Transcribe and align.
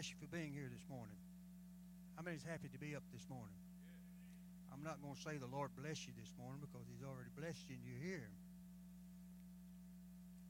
bless 0.00 0.16
you 0.16 0.16
for 0.16 0.32
being 0.32 0.48
here 0.48 0.64
this 0.72 0.88
morning. 0.88 1.20
How 2.16 2.24
many's 2.24 2.40
happy 2.40 2.72
to 2.72 2.80
be 2.80 2.96
up 2.96 3.04
this 3.12 3.28
morning? 3.28 3.52
I'm 4.72 4.80
not 4.80 4.96
going 5.04 5.12
to 5.12 5.20
say 5.20 5.36
the 5.36 5.52
Lord 5.52 5.76
bless 5.76 6.08
you 6.08 6.16
this 6.16 6.32
morning 6.40 6.56
because 6.56 6.88
He's 6.88 7.04
already 7.04 7.28
blessed 7.36 7.68
you 7.68 7.76
and 7.76 7.84
you're 7.84 8.00
here. 8.00 8.32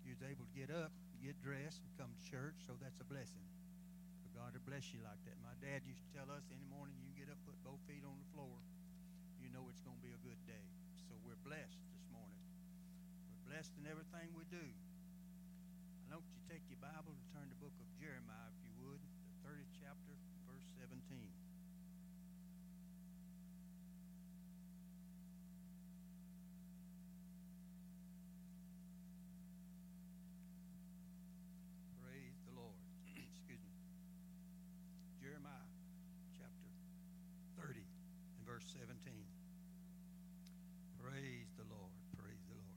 You 0.07 0.15
was 0.15 0.23
able 0.23 0.47
to 0.47 0.55
get 0.55 0.71
up, 0.71 0.95
get 1.19 1.35
dressed, 1.43 1.83
and 1.83 1.91
come 1.99 2.15
to 2.15 2.23
church, 2.31 2.63
so 2.63 2.79
that's 2.79 3.03
a 3.03 3.09
blessing. 3.11 3.43
For 4.23 4.31
God 4.39 4.55
to 4.55 4.63
bless 4.63 4.95
you 4.95 5.03
like 5.03 5.19
that. 5.27 5.35
My 5.43 5.59
dad 5.59 5.83
used 5.83 5.99
to 5.99 6.11
tell 6.15 6.31
us 6.31 6.47
any 6.55 6.63
morning 6.71 6.95
you 7.03 7.11
get 7.19 7.27
up, 7.27 7.43
put 7.43 7.59
both 7.67 7.83
feet 7.91 8.07
on 8.07 8.15
the 8.23 8.29
floor, 8.31 8.55
you 9.43 9.51
know 9.51 9.67
it's 9.67 9.83
going 9.83 9.99
to 9.99 10.05
be 10.07 10.15
a 10.15 10.23
good 10.23 10.39
day. 10.47 10.63
So 11.11 11.19
we're 11.27 11.43
blessed 11.43 11.83
this 11.91 12.07
morning. 12.15 12.39
We're 13.35 13.51
blessed 13.51 13.75
in 13.83 13.91
everything 13.91 14.31
we 14.31 14.47
do. 14.47 14.63
I 14.63 16.15
don't 16.15 16.23
want 16.23 16.39
you 16.39 16.47
take 16.47 16.63
your 16.71 16.79
Bible 16.79 17.19
and 17.19 17.27
turn 17.35 17.51
to 17.51 17.55
the 17.59 17.59
book 17.59 17.75
of 17.83 17.91
Jeremiah, 17.99 18.55
if 18.55 18.63
you 18.63 18.71
would, 18.87 19.03
the 19.03 19.49
30th 19.49 19.73
chapter, 19.81 20.15
verse 20.47 20.67
17. 20.79 21.01
Praise 32.03 32.37
the 32.47 32.55
Lord. 32.59 32.77
Excuse 33.07 33.63
me. 33.65 33.73
Jeremiah 35.23 35.71
chapter 36.37 36.69
30 37.59 37.81
and 37.81 38.43
verse 38.47 38.67
17. 38.77 38.93
Praise 41.01 41.49
the 41.57 41.65
Lord. 41.73 41.95
Praise 42.19 42.45
the 42.51 42.59
Lord. 42.61 42.77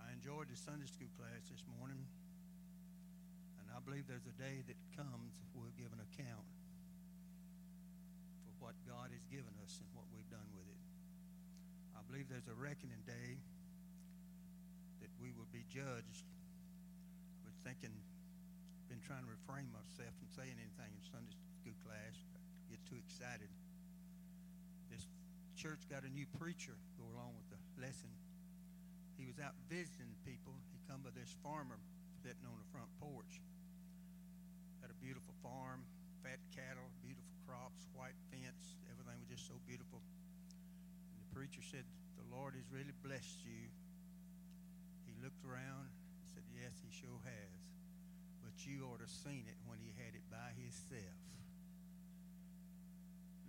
I 0.00 0.07
enjoyed 0.18 0.50
the 0.50 0.58
Sunday 0.58 0.90
school 0.90 1.06
class 1.14 1.46
this 1.46 1.62
morning, 1.78 2.02
and 3.62 3.70
I 3.70 3.78
believe 3.86 4.10
there's 4.10 4.26
a 4.26 4.34
day 4.34 4.66
that 4.66 4.74
comes 4.98 5.30
we'll 5.54 5.70
give 5.78 5.94
an 5.94 6.02
account 6.10 6.42
for 8.42 8.50
what 8.58 8.74
God 8.82 9.14
has 9.14 9.22
given 9.30 9.54
us 9.62 9.78
and 9.78 9.86
what 9.94 10.10
we've 10.10 10.26
done 10.26 10.50
with 10.58 10.66
it. 10.66 10.82
I 11.94 12.02
believe 12.10 12.26
there's 12.26 12.50
a 12.50 12.58
reckoning 12.58 12.98
day 13.06 13.38
that 15.06 15.12
we 15.22 15.30
will 15.38 15.46
be 15.54 15.62
judged. 15.70 16.26
I 17.46 17.54
was 17.54 17.58
thinking, 17.62 17.94
been 18.90 18.98
trying 19.06 19.22
to 19.22 19.30
refrain 19.30 19.70
myself 19.70 20.10
from 20.18 20.34
saying 20.34 20.58
anything 20.58 20.98
in 20.98 21.02
Sunday 21.14 21.30
school 21.62 21.78
class. 21.86 22.18
I 22.66 22.74
get 22.74 22.82
too 22.90 22.98
excited. 22.98 23.54
This 24.90 25.06
church 25.54 25.86
got 25.86 26.02
a 26.02 26.10
new 26.10 26.26
preacher 26.42 26.74
go 26.98 27.06
along 27.06 27.38
with 27.38 27.54
the 27.54 27.60
lesson. 27.78 28.10
He 29.18 29.26
was 29.26 29.42
out 29.42 29.58
visiting 29.66 30.14
people. 30.22 30.54
He 30.70 30.78
come 30.86 31.02
by 31.02 31.10
this 31.10 31.34
farmer 31.42 31.82
sitting 32.22 32.46
on 32.46 32.54
the 32.54 32.68
front 32.70 32.86
porch. 33.02 33.42
Had 34.78 34.94
a 34.94 34.98
beautiful 35.02 35.34
farm, 35.42 35.82
fat 36.22 36.38
cattle, 36.54 36.86
beautiful 37.02 37.34
crops, 37.42 37.90
white 37.98 38.14
fence. 38.30 38.78
Everything 38.94 39.18
was 39.18 39.26
just 39.26 39.50
so 39.50 39.58
beautiful. 39.66 39.98
And 41.10 41.18
the 41.18 41.30
preacher 41.34 41.58
said, 41.66 41.82
The 42.14 42.30
Lord 42.30 42.54
has 42.54 42.62
really 42.70 42.94
blessed 43.02 43.42
you. 43.42 43.66
He 45.02 45.18
looked 45.18 45.42
around 45.42 45.90
and 45.90 46.24
said, 46.30 46.46
Yes, 46.54 46.78
he 46.78 46.94
sure 46.94 47.18
has. 47.26 47.58
But 48.46 48.54
you 48.62 48.86
ought 48.86 49.02
to 49.02 49.10
seen 49.10 49.50
it 49.50 49.58
when 49.66 49.82
he 49.82 49.90
had 49.98 50.14
it 50.14 50.22
by 50.30 50.54
himself. 50.54 51.26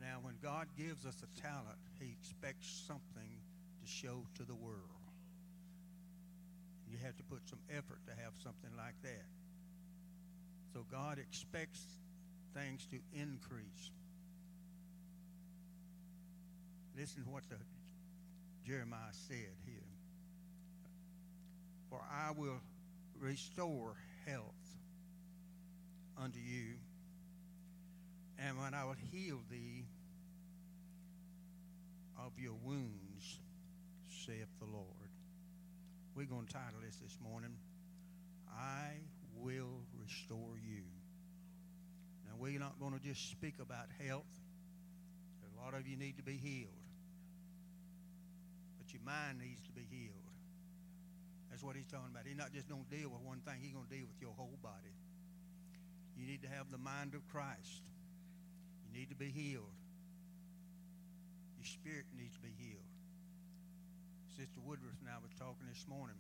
Now, 0.01 0.17
when 0.25 0.41
God 0.41 0.65
gives 0.73 1.05
us 1.05 1.21
a 1.21 1.29
talent, 1.37 1.77
he 2.01 2.09
expects 2.09 2.65
something 2.89 3.37
to 3.83 3.85
show 3.85 4.25
to 4.39 4.43
the 4.43 4.55
world. 4.55 4.98
You 6.89 6.97
have 7.03 7.15
to 7.17 7.23
put 7.23 7.47
some 7.47 7.59
effort 7.69 7.99
to 8.07 8.11
have 8.23 8.33
something 8.43 8.71
like 8.75 8.95
that. 9.03 9.25
So 10.73 10.85
God 10.91 11.19
expects 11.19 11.85
things 12.53 12.85
to 12.87 12.97
increase. 13.13 13.91
Listen 16.97 17.23
to 17.23 17.30
what 17.30 17.43
the 17.49 17.58
Jeremiah 18.65 19.14
said 19.27 19.55
here. 19.65 19.75
For 21.89 22.02
I 22.11 22.31
will 22.31 22.59
restore 23.19 23.95
health 24.27 24.43
unto 26.21 26.39
you, 26.39 26.75
and 28.37 28.58
when 28.59 28.73
I 28.73 28.83
will 28.85 28.95
heal 29.11 29.39
thee 29.49 29.85
of 32.17 32.33
your 32.37 32.55
wounds, 32.64 33.39
saith 34.25 34.49
the 34.59 34.65
Lord. 34.65 34.98
We're 36.19 36.27
going 36.27 36.47
to 36.47 36.52
title 36.52 36.83
this 36.83 36.97
this 36.97 37.17
morning, 37.23 37.55
I 38.52 38.99
will 39.39 39.87
restore 40.03 40.59
you. 40.59 40.83
Now, 42.27 42.35
we're 42.37 42.59
not 42.59 42.77
going 42.77 42.91
to 42.91 42.99
just 42.99 43.31
speak 43.31 43.55
about 43.61 43.87
health. 44.05 44.27
A 45.47 45.63
lot 45.63 45.73
of 45.79 45.87
you 45.87 45.95
need 45.95 46.17
to 46.17 46.21
be 46.21 46.35
healed. 46.35 46.75
But 48.77 48.91
your 48.91 49.02
mind 49.02 49.39
needs 49.39 49.63
to 49.63 49.71
be 49.71 49.87
healed. 49.89 50.27
That's 51.49 51.63
what 51.63 51.77
he's 51.77 51.87
talking 51.87 52.11
about. 52.11 52.27
He's 52.27 52.35
not 52.35 52.52
just 52.52 52.67
going 52.67 52.83
to 52.83 52.97
deal 52.97 53.08
with 53.08 53.21
one 53.21 53.39
thing, 53.47 53.55
he's 53.61 53.71
going 53.71 53.87
to 53.87 53.95
deal 53.95 54.03
with 54.05 54.19
your 54.19 54.35
whole 54.35 54.59
body. 54.61 54.91
You 56.17 56.27
need 56.27 56.41
to 56.41 56.49
have 56.49 56.69
the 56.69 56.77
mind 56.77 57.15
of 57.15 57.25
Christ. 57.31 57.87
You 58.83 58.99
need 58.99 59.08
to 59.08 59.15
be 59.15 59.31
healed. 59.31 59.71
Your 61.55 61.65
spirit 61.65 62.11
needs 62.11 62.35
to 62.35 62.41
be 62.41 62.52
healed. 62.59 62.98
Sister 64.39 64.64
Woodruff 64.64 64.95
and 65.04 65.11
I 65.11 65.20
was 65.20 65.36
talking 65.36 65.67
this 65.67 65.83
morning. 65.83 66.16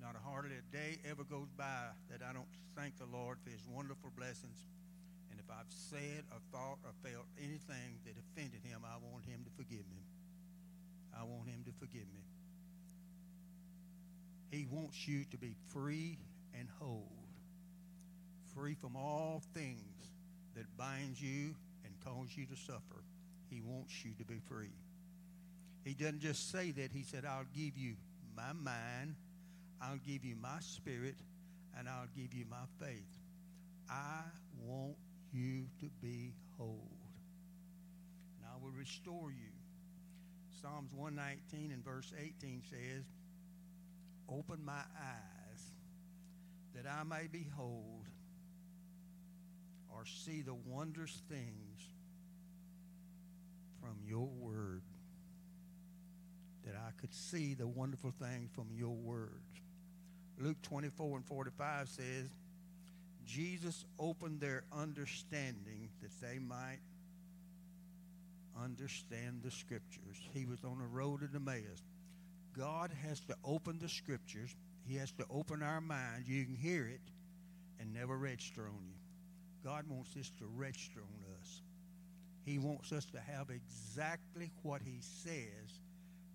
Not 0.00 0.16
a 0.16 0.22
hardly 0.24 0.56
a 0.56 0.64
day 0.72 0.96
ever 1.04 1.28
goes 1.28 1.52
by 1.52 1.92
that 2.08 2.24
I 2.24 2.32
don't 2.32 2.48
thank 2.72 2.96
the 2.96 3.04
Lord 3.04 3.36
for 3.44 3.50
his 3.50 3.60
wonderful 3.68 4.08
blessings. 4.16 4.64
And 5.28 5.36
if 5.36 5.44
I've 5.52 5.68
said 5.68 6.24
or 6.32 6.40
thought 6.48 6.80
or 6.88 6.96
felt 7.04 7.28
anything 7.36 8.00
that 8.08 8.16
offended 8.16 8.64
him, 8.64 8.80
I 8.80 8.96
want 8.96 9.28
him 9.28 9.44
to 9.44 9.52
forgive 9.60 9.84
me. 9.92 10.08
I 11.12 11.20
want 11.24 11.44
him 11.52 11.60
to 11.68 11.72
forgive 11.76 12.08
me. 12.16 12.24
He 14.48 14.64
wants 14.64 15.06
you 15.06 15.26
to 15.28 15.36
be 15.36 15.54
free 15.68 16.16
and 16.58 16.66
whole, 16.80 17.12
free 18.56 18.72
from 18.72 18.96
all 18.96 19.42
things 19.52 20.16
that 20.56 20.64
binds 20.78 21.20
you 21.20 21.54
and 21.84 21.92
cause 22.06 22.32
you 22.36 22.46
to 22.46 22.56
suffer. 22.56 23.04
He 23.50 23.60
wants 23.60 24.02
you 24.02 24.12
to 24.16 24.24
be 24.24 24.40
free. 24.48 24.72
He 25.84 25.92
doesn't 25.92 26.20
just 26.20 26.50
say 26.50 26.70
that. 26.72 26.92
He 26.92 27.02
said, 27.02 27.24
I'll 27.24 27.46
give 27.54 27.76
you 27.76 27.94
my 28.36 28.52
mind, 28.52 29.16
I'll 29.80 29.98
give 29.98 30.24
you 30.24 30.34
my 30.34 30.58
spirit, 30.60 31.16
and 31.78 31.88
I'll 31.88 32.08
give 32.16 32.32
you 32.32 32.46
my 32.50 32.64
faith. 32.80 33.18
I 33.90 34.22
want 34.62 34.96
you 35.32 35.66
to 35.80 35.90
be 36.00 36.32
whole. 36.56 36.88
And 38.38 38.46
I 38.46 38.62
will 38.62 38.72
restore 38.72 39.30
you. 39.30 39.52
Psalms 40.62 40.90
119 40.94 41.72
and 41.72 41.84
verse 41.84 42.12
18 42.18 42.62
says, 42.70 43.04
Open 44.28 44.64
my 44.64 44.72
eyes 44.72 45.72
that 46.74 46.86
I 46.90 47.02
may 47.02 47.26
behold 47.30 48.06
or 49.94 50.04
see 50.06 50.40
the 50.40 50.54
wondrous 50.54 51.20
things 51.28 51.90
from 53.80 53.98
your 54.06 54.28
word. 54.40 54.82
Could 57.00 57.14
see 57.14 57.54
the 57.54 57.66
wonderful 57.66 58.12
things 58.18 58.50
from 58.54 58.68
your 58.74 58.94
word. 58.94 59.42
Luke 60.38 60.60
24 60.62 61.16
and 61.16 61.26
45 61.26 61.88
says, 61.88 62.28
Jesus 63.24 63.84
opened 63.98 64.40
their 64.40 64.64
understanding 64.72 65.88
that 66.02 66.10
they 66.20 66.38
might 66.38 66.80
understand 68.62 69.40
the 69.42 69.50
scriptures. 69.50 70.20
He 70.32 70.44
was 70.44 70.64
on 70.64 70.78
the 70.78 70.86
road 70.86 71.20
to 71.20 71.28
Emmaus. 71.34 71.82
God 72.56 72.90
has 73.06 73.20
to 73.20 73.36
open 73.44 73.78
the 73.80 73.88
scriptures. 73.88 74.54
He 74.86 74.96
has 74.96 75.10
to 75.12 75.24
open 75.30 75.62
our 75.62 75.80
minds. 75.80 76.28
You 76.28 76.44
can 76.44 76.54
hear 76.54 76.86
it 76.86 77.00
and 77.80 77.92
never 77.92 78.16
register 78.16 78.62
on 78.62 78.84
you. 78.84 78.98
God 79.64 79.86
wants 79.88 80.12
this 80.14 80.30
to 80.38 80.46
register 80.54 81.00
on 81.00 81.38
us. 81.40 81.62
He 82.44 82.58
wants 82.58 82.92
us 82.92 83.06
to 83.06 83.20
have 83.20 83.48
exactly 83.50 84.50
what 84.62 84.82
he 84.82 84.98
says 85.00 85.80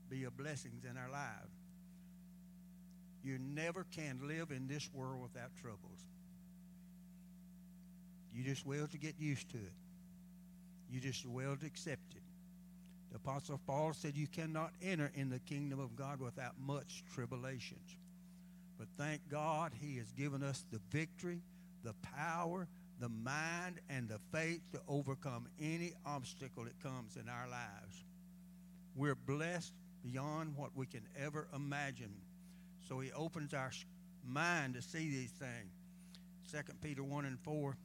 be 0.10 0.24
a 0.24 0.32
blessings 0.32 0.86
in 0.86 0.98
our 0.98 1.10
lives. 1.10 1.54
You 3.24 3.38
never 3.38 3.86
can 3.92 4.20
live 4.28 4.52
in 4.52 4.68
this 4.68 4.90
world 4.94 5.22
without 5.22 5.56
troubles. 5.62 6.06
You 8.34 8.44
just 8.44 8.66
well 8.66 8.88
to 8.88 8.98
get 8.98 9.16
used 9.20 9.50
to 9.52 9.58
it. 9.58 9.74
You 10.90 11.00
just 11.00 11.26
well 11.26 11.56
to 11.56 11.66
accept 11.66 12.14
it. 12.16 12.22
The 13.12 13.18
Apostle 13.18 13.60
Paul 13.66 13.94
said 13.94 14.16
you 14.16 14.28
cannot 14.28 14.72
enter 14.82 15.12
in 15.16 15.30
the 15.30 15.40
kingdom 15.40 15.80
of 15.80 15.96
God 15.96 16.22
without 16.22 16.54
much 16.60 17.04
tribulations. 17.14 17.98
But 18.78 18.88
thank 18.98 19.28
God 19.30 19.74
he 19.80 19.98
has 19.98 20.12
given 20.12 20.44
us 20.44 20.64
the 20.72 20.80
victory, 20.90 21.42
the 21.84 21.96
power, 22.16 22.68
the 23.00 23.10
mind, 23.10 23.82
and 23.90 24.08
the 24.08 24.20
faith 24.32 24.62
to 24.72 24.82
overcome 24.88 25.48
any 25.60 25.94
obstacle 26.06 26.66
that 26.66 26.82
comes 26.82 27.16
in 27.16 27.28
our 27.28 27.50
lives. 27.50 28.04
We're 28.96 29.16
blessed 29.16 29.74
beyond 30.04 30.56
what 30.56 30.76
we 30.76 30.86
can 30.86 31.04
ever 31.18 31.48
imagine. 31.56 32.14
So 32.88 33.00
he 33.00 33.12
opens 33.12 33.54
our 33.54 33.72
mind 34.26 34.74
to 34.76 34.82
see 34.82 35.10
these 35.10 35.32
things. 35.32 35.74
2 36.52 36.58
Peter 36.82 37.04
1 37.04 37.26
and 37.26 37.40
4 37.40 37.78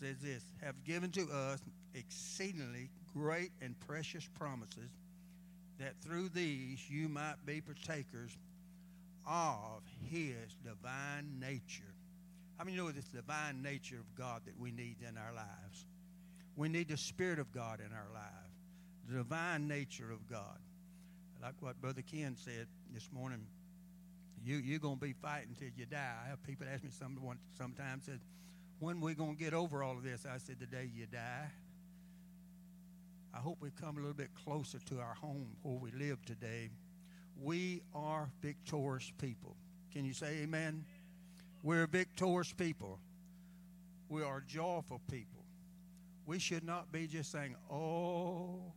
says 0.00 0.16
this 0.22 0.42
have 0.62 0.82
given 0.84 1.10
to 1.10 1.28
us 1.30 1.60
exceedingly 1.94 2.90
great 3.12 3.50
and 3.60 3.78
precious 3.80 4.28
promises, 4.38 4.90
that 5.78 5.94
through 6.02 6.28
these 6.30 6.88
you 6.88 7.08
might 7.08 7.36
be 7.44 7.60
partakers 7.60 8.36
of 9.26 9.82
his 10.08 10.56
divine 10.64 11.40
nature. 11.40 11.94
How 12.58 12.64
many 12.64 12.76
know 12.76 12.90
this 12.90 13.06
divine 13.06 13.62
nature 13.62 13.96
of 13.96 14.14
God 14.14 14.42
that 14.46 14.58
we 14.58 14.70
need 14.70 14.96
in 15.06 15.18
our 15.18 15.34
lives? 15.34 15.86
We 16.56 16.68
need 16.68 16.88
the 16.88 16.96
Spirit 16.96 17.38
of 17.38 17.52
God 17.52 17.80
in 17.80 17.92
our 17.92 18.08
lives, 18.14 18.54
the 19.08 19.18
divine 19.18 19.68
nature 19.68 20.10
of 20.10 20.26
God. 20.28 20.58
Like 21.46 21.54
what 21.60 21.80
Brother 21.80 22.02
Ken 22.02 22.34
said 22.36 22.66
this 22.92 23.08
morning, 23.12 23.46
you, 24.44 24.56
you're 24.56 24.80
going 24.80 24.96
to 24.96 25.00
be 25.00 25.12
fighting 25.12 25.54
till 25.56 25.68
you 25.76 25.86
die. 25.86 26.14
I 26.24 26.28
have 26.30 26.42
people 26.42 26.66
ask 26.68 26.82
me 26.82 26.90
some, 26.90 27.16
sometimes, 27.56 28.06
said, 28.06 28.18
when 28.80 29.00
we 29.00 29.14
going 29.14 29.36
to 29.36 29.40
get 29.40 29.54
over 29.54 29.84
all 29.84 29.96
of 29.96 30.02
this? 30.02 30.26
I 30.28 30.38
said, 30.38 30.56
the 30.58 30.66
day 30.66 30.90
you 30.92 31.06
die. 31.06 31.48
I 33.32 33.38
hope 33.38 33.58
we 33.60 33.70
come 33.80 33.96
a 33.96 34.00
little 34.00 34.12
bit 34.12 34.30
closer 34.44 34.80
to 34.86 34.98
our 34.98 35.14
home 35.14 35.46
where 35.62 35.76
we 35.76 35.92
live 35.92 36.18
today. 36.26 36.70
We 37.40 37.80
are 37.94 38.28
victorious 38.42 39.12
people. 39.16 39.54
Can 39.92 40.04
you 40.04 40.14
say 40.14 40.38
amen? 40.42 40.84
We're 41.62 41.86
victorious 41.86 42.52
people. 42.52 42.98
We 44.08 44.24
are 44.24 44.42
joyful 44.48 45.00
people. 45.08 45.44
We 46.26 46.40
should 46.40 46.64
not 46.64 46.90
be 46.90 47.06
just 47.06 47.30
saying, 47.30 47.54
oh, 47.70 48.72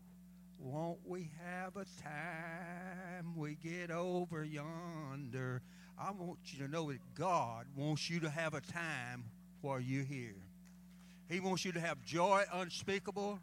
won't 0.60 1.00
we 1.06 1.32
have 1.44 1.76
a 1.78 1.86
time 2.04 3.36
we 3.36 3.56
get 3.56 3.92
over 3.92 4.44
yonder? 4.44 5.62
I 5.98 6.12
want 6.12 6.40
you 6.46 6.66
to 6.66 6.72
know 6.72 6.92
that 6.92 7.00
God 7.16 7.66
wants 7.76 8.10
you 8.10 8.20
to 8.22 8.30
have 8.30 8.54
a 8.54 8.62
time 8.62 9.26
while 9.62 9.80
you're 9.80 10.04
here. 10.04 10.36
He 11.30 11.40
wants 11.40 11.64
you 11.64 11.72
to 11.74 11.80
have 11.80 12.02
joy 12.04 12.44
unspeakable, 12.54 13.40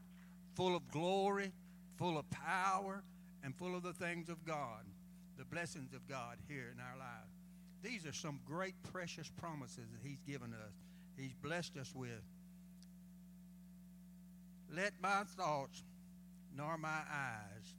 full 0.54 0.76
of 0.76 0.90
glory, 0.90 1.52
full 1.96 2.18
of 2.18 2.28
power, 2.30 3.02
and 3.42 3.54
full 3.56 3.76
of 3.76 3.82
the 3.82 3.92
things 3.92 4.28
of 4.28 4.44
God, 4.44 4.84
the 5.38 5.44
blessings 5.44 5.94
of 5.94 6.06
God 6.08 6.38
here 6.48 6.72
in 6.74 6.80
our 6.80 6.98
lives. 6.98 7.32
These 7.82 8.06
are 8.06 8.12
some 8.12 8.40
great, 8.44 8.74
precious 8.92 9.30
promises 9.30 9.86
that 9.92 10.00
He's 10.02 10.20
given 10.20 10.52
us. 10.52 10.72
He's 11.16 11.34
blessed 11.34 11.76
us 11.76 11.94
with. 11.94 12.22
Let 14.74 14.94
my 15.00 15.22
thoughts 15.36 15.82
nor 16.56 16.78
my 16.78 16.88
eyes, 16.88 17.74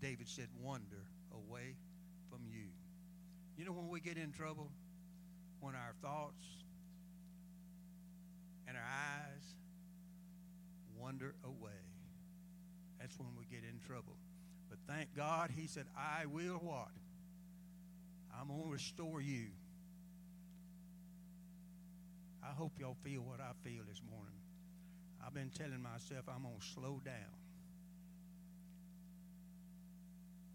David 0.00 0.28
said, 0.28 0.48
wander 0.62 1.04
away 1.32 1.76
from 2.30 2.40
you. 2.46 2.68
You 3.56 3.64
know 3.64 3.72
when 3.72 3.88
we 3.88 4.00
get 4.00 4.16
in 4.16 4.32
trouble? 4.32 4.70
When 5.60 5.74
our 5.74 5.94
thoughts 6.02 6.44
and 8.68 8.76
our 8.76 8.82
eyes 8.82 9.44
wander 10.98 11.34
away. 11.44 11.70
That's 13.00 13.18
when 13.18 13.28
we 13.38 13.44
get 13.46 13.64
in 13.68 13.80
trouble. 13.86 14.16
But 14.68 14.78
thank 14.86 15.14
God, 15.16 15.50
he 15.54 15.66
said, 15.66 15.86
I 15.96 16.26
will 16.26 16.54
what? 16.54 16.88
I'm 18.38 18.48
going 18.48 18.64
to 18.64 18.70
restore 18.70 19.20
you. 19.20 19.46
I 22.42 22.52
hope 22.52 22.72
y'all 22.78 22.96
feel 23.02 23.22
what 23.22 23.40
I 23.40 23.52
feel 23.68 23.82
this 23.88 24.02
morning. 24.10 24.34
I've 25.24 25.34
been 25.34 25.50
telling 25.50 25.82
myself 25.82 26.24
I'm 26.28 26.42
going 26.42 26.58
to 26.58 26.66
slow 26.66 27.00
down. 27.04 27.43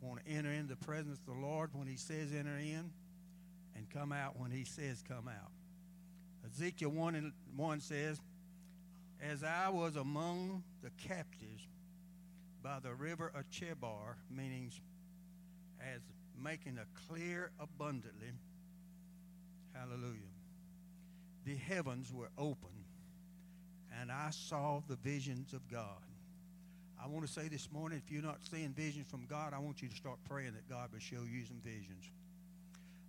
Want 0.02 0.26
to 0.26 0.32
enter 0.32 0.52
into 0.52 0.70
the 0.70 0.86
presence 0.86 1.20
of 1.20 1.26
the 1.26 1.42
Lord 1.42 1.72
when 1.74 1.88
he 1.88 1.98
says 1.98 2.32
enter 2.34 2.58
in 2.58 2.92
and 3.76 3.90
come 3.90 4.12
out 4.12 4.40
when 4.40 4.52
he 4.52 4.64
says 4.64 5.04
come 5.08 5.28
out. 5.28 5.52
Ezekiel 6.46 6.90
1 6.90 7.16
and 7.16 7.34
1 7.56 7.80
says, 7.82 8.22
As 9.22 9.44
I 9.44 9.70
was 9.70 9.96
among 9.96 10.64
the 10.82 10.90
captives 10.92 11.68
by 12.64 12.80
the 12.82 12.94
river 12.94 13.32
of 13.36 13.50
Chebar, 13.52 14.16
meaning 14.30 14.72
as 15.80 16.02
making 16.42 16.78
a 16.78 17.08
clear 17.08 17.52
abundantly. 17.60 18.32
Hallelujah. 19.74 20.20
The 21.46 21.56
heavens 21.56 22.12
were 22.14 22.30
open, 22.38 22.86
and 24.00 24.12
I 24.12 24.30
saw 24.32 24.82
the 24.88 24.96
visions 24.98 25.54
of 25.54 25.68
God. 25.70 26.09
I 27.02 27.08
want 27.08 27.26
to 27.26 27.32
say 27.32 27.48
this 27.48 27.70
morning 27.72 28.02
if 28.06 28.12
you're 28.12 28.24
not 28.24 28.40
seeing 28.52 28.70
visions 28.70 29.08
from 29.10 29.26
God, 29.26 29.54
I 29.54 29.60
want 29.60 29.82
you 29.82 29.88
to 29.88 29.96
start 29.96 30.18
praying 30.28 30.54
that 30.54 30.70
God 30.70 30.92
will 30.92 31.00
show 31.00 31.24
you 31.30 31.46
some 31.46 31.62
visions. 31.64 32.12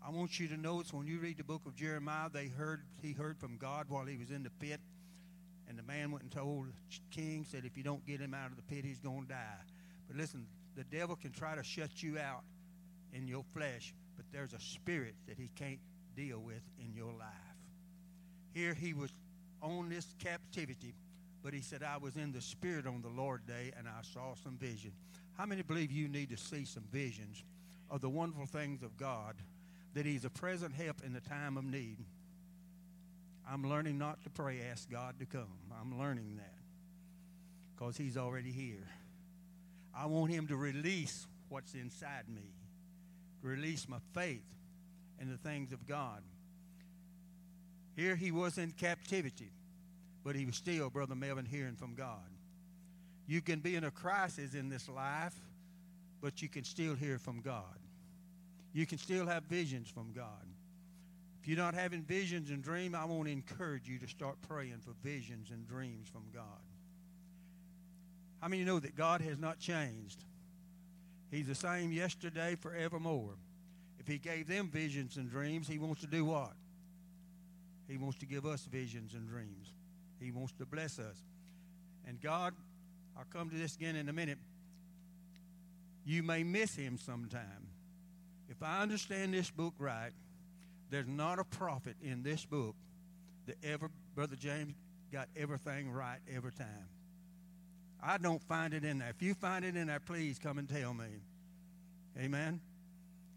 I 0.07 0.11
want 0.11 0.39
you 0.39 0.49
to 0.49 0.57
notice 0.57 0.93
when 0.93 1.07
you 1.07 1.19
read 1.19 1.37
the 1.37 1.45
book 1.45 1.63
of 1.67 1.75
Jeremiah, 1.75 2.29
they 2.33 2.47
heard 2.47 2.83
he 3.03 3.13
heard 3.13 3.39
from 3.39 3.57
God 3.59 3.87
while 3.89 4.05
he 4.07 4.17
was 4.17 4.31
in 4.31 4.43
the 4.43 4.51
pit. 4.51 4.81
And 5.69 5.79
the 5.79 5.83
man 5.83 6.11
went 6.11 6.23
and 6.23 6.33
told 6.33 6.67
king, 7.11 7.45
said, 7.49 7.65
if 7.65 7.77
you 7.77 7.83
don't 7.83 8.05
get 8.07 8.21
him 8.21 8.35
out 8.35 8.51
of 8.51 8.57
the 8.57 8.63
pit, 8.63 8.85
he's 8.85 8.99
going 8.99 9.23
to 9.23 9.29
die. 9.29 9.63
But 10.09 10.17
listen, 10.17 10.47
the 10.77 10.85
devil 10.85 11.17
can 11.17 11.33
try 11.33 11.55
to 11.55 11.63
shut 11.63 12.03
you 12.03 12.19
out 12.19 12.43
in 13.13 13.29
your 13.29 13.45
flesh, 13.55 13.95
but 14.17 14.25
there's 14.33 14.53
a 14.53 14.61
spirit 14.61 15.15
that 15.29 15.39
he 15.39 15.51
can't 15.57 15.79
deal 16.17 16.41
with 16.41 16.63
in 16.79 16.95
your 16.95 17.13
life. 17.13 17.29
Here 18.53 18.75
he 18.75 18.95
was 18.95 19.13
on 19.63 19.89
this 19.89 20.15
captivity, 20.19 20.95
but 21.43 21.55
he 21.55 21.61
said, 21.61 21.83
I 21.83 21.97
was 21.97 22.17
in 22.17 22.33
the 22.33 22.41
spirit 22.41 22.87
on 22.87 23.03
the 23.03 23.09
Lord 23.09 23.47
day 23.47 23.73
and 23.77 23.89
I 23.89 24.03
saw 24.03 24.35
some 24.43 24.57
vision. 24.57 24.93
How 25.37 25.47
many 25.47 25.63
believe 25.63 25.91
you 25.91 26.09
need 26.09 26.31
to 26.31 26.37
see 26.37 26.65
some 26.65 26.85
visions 26.93 27.43
of 27.91 28.01
the 28.01 28.09
wonderful 28.09 28.47
things 28.47 28.83
of 28.83 28.97
God, 28.97 29.35
that 29.95 30.05
he's 30.07 30.25
a 30.25 30.31
present 30.31 30.75
help 30.75 31.03
in 31.05 31.13
the 31.13 31.21
time 31.21 31.57
of 31.57 31.65
need? 31.65 31.99
I'm 33.49 33.69
learning 33.69 33.99
not 33.99 34.23
to 34.25 34.31
pray, 34.31 34.61
ask 34.71 34.91
God 34.91 35.19
to 35.19 35.27
come. 35.27 35.49
I'm 35.81 35.99
learning 35.99 36.37
that 36.37 36.55
because 37.75 37.97
he's 37.97 38.17
already 38.17 38.53
here. 38.53 38.87
I 39.97 40.07
want 40.07 40.31
him 40.31 40.47
to 40.49 40.57
release 40.57 41.27
what's 41.49 41.75
inside 41.75 42.29
me 42.29 42.53
release 43.43 43.89
my 43.89 43.99
faith 44.15 44.45
in 45.21 45.31
the 45.31 45.37
things 45.37 45.73
of 45.73 45.87
God. 45.87 46.23
Here 47.97 48.17
he 48.17 48.31
was 48.31 48.59
in 48.59 48.73
captivity, 48.73 49.51
but 50.25 50.37
he 50.37 50.45
was 50.45 50.57
still, 50.57 50.91
Brother 50.91 51.15
Melvin, 51.15 51.47
hearing 51.47 51.77
from 51.77 51.95
God. 51.95 52.29
You 53.27 53.41
can 53.41 53.61
be 53.61 53.77
in 53.77 53.85
a 53.85 53.91
crisis 53.91 54.55
in 54.55 54.69
this 54.69 54.89
life, 54.89 55.35
but 56.21 56.43
you 56.43 56.49
can 56.49 56.65
still 56.65 56.95
hear 56.95 57.19
from 57.19 57.41
God. 57.41 57.79
You 58.73 58.87
can 58.87 58.99
still 58.99 59.27
have 59.27 59.45
visions 59.45 59.89
from 59.89 60.13
God. 60.13 60.47
If 61.41 61.49
you're 61.49 61.57
not 61.57 61.75
having 61.75 62.03
visions 62.03 62.51
and 62.51 62.63
dreams, 62.63 62.95
I 62.95 63.05
want 63.05 63.25
to 63.25 63.33
encourage 63.33 63.89
you 63.89 63.99
to 63.99 64.09
start 64.09 64.37
praying 64.47 64.81
for 64.85 64.93
visions 65.03 65.51
and 65.51 65.67
dreams 65.67 66.09
from 66.09 66.25
God. 66.35 66.45
How 68.41 68.49
many 68.49 68.65
know 68.65 68.79
that 68.79 68.95
God 68.95 69.21
has 69.23 69.39
not 69.39 69.59
changed? 69.59 70.25
He's 71.31 71.47
the 71.47 71.55
same 71.55 71.93
yesterday, 71.93 72.57
forevermore. 72.57 73.35
If 73.99 74.07
He 74.07 74.19
gave 74.19 74.49
them 74.49 74.69
visions 74.69 75.17
and 75.17 75.31
dreams, 75.31 75.67
He 75.67 75.79
wants 75.79 76.01
to 76.03 76.07
do 76.07 76.25
what? 76.25 76.53
He 77.89 77.97
wants 77.97 78.19
to 78.19 78.27
give 78.27 78.45
us 78.45 78.65
visions 78.65 79.15
and 79.15 79.29
dreams. 79.29 79.73
He 80.21 80.31
wants 80.31 80.53
to 80.59 80.67
bless 80.67 80.99
us. 80.99 81.17
And 82.07 82.21
God, 82.21 82.55
I'll 83.17 83.25
come 83.31 83.51
to 83.51 83.57
this 83.57 83.77
again 83.77 83.97
in 83.97 84.09
a 84.09 84.13
minute. 84.13 84.39
You 86.05 86.23
may 86.23 86.43
miss 86.43 86.75
Him 86.75 86.99
sometime. 86.99 87.69
If 88.49 88.63
I 88.63 88.81
understand 88.81 89.33
this 89.33 89.51
book 89.51 89.75
right, 89.79 90.13
there's 90.91 91.07
not 91.07 91.39
a 91.39 91.45
prophet 91.45 91.97
in 92.03 92.23
this 92.23 92.45
book 92.45 92.75
that 93.47 93.57
ever, 93.63 93.91
Brother 94.15 94.37
James, 94.37 94.75
got 95.13 95.29
everything 95.37 95.91
right 95.91 96.19
every 96.33 96.53
time. 96.53 96.89
I 98.03 98.19
don't 98.19 98.43
find 98.43 98.75
it 98.75 98.85
in 98.85 98.99
there. 98.99 99.11
If 99.11 99.23
you 99.23 99.35
find 99.35 99.65
it 99.65 99.77
in 99.77 99.87
there, 99.87 100.01
please 100.01 100.39
come 100.39 100.59
and 100.59 100.69
tell 100.69 100.95
me. 100.95 101.07
Amen. 102.19 102.61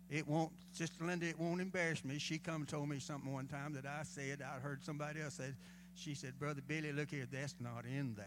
It 0.10 0.28
won't, 0.28 0.52
Sister 0.72 1.04
Linda, 1.06 1.28
it 1.28 1.40
won't 1.40 1.62
embarrass 1.62 2.04
me. 2.06 2.18
She 2.18 2.38
come 2.38 2.62
and 2.62 2.68
told 2.68 2.90
me 2.90 3.00
something 3.00 3.32
one 3.32 3.48
time 3.48 3.74
that 3.74 3.86
I 3.86 4.04
said. 4.04 4.42
I 4.42 4.60
heard 4.60 4.84
somebody 4.84 5.22
else 5.22 5.36
say. 5.36 5.54
She 5.96 6.16
said, 6.16 6.40
Brother 6.40 6.62
Billy, 6.66 6.92
look 6.92 7.12
here, 7.12 7.28
that's 7.32 7.56
not 7.60 7.86
in 7.86 8.16
there. 8.16 8.26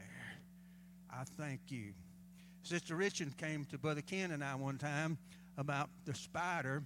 I 1.10 1.24
thank 1.38 1.60
you. 1.68 1.92
Sister 2.62 2.96
Richard 2.96 3.36
came 3.36 3.64
to 3.66 3.78
Brother 3.78 4.02
Ken 4.02 4.32
and 4.32 4.42
I 4.42 4.54
one 4.54 4.78
time 4.78 5.18
about 5.56 5.88
the 6.04 6.14
spider 6.14 6.82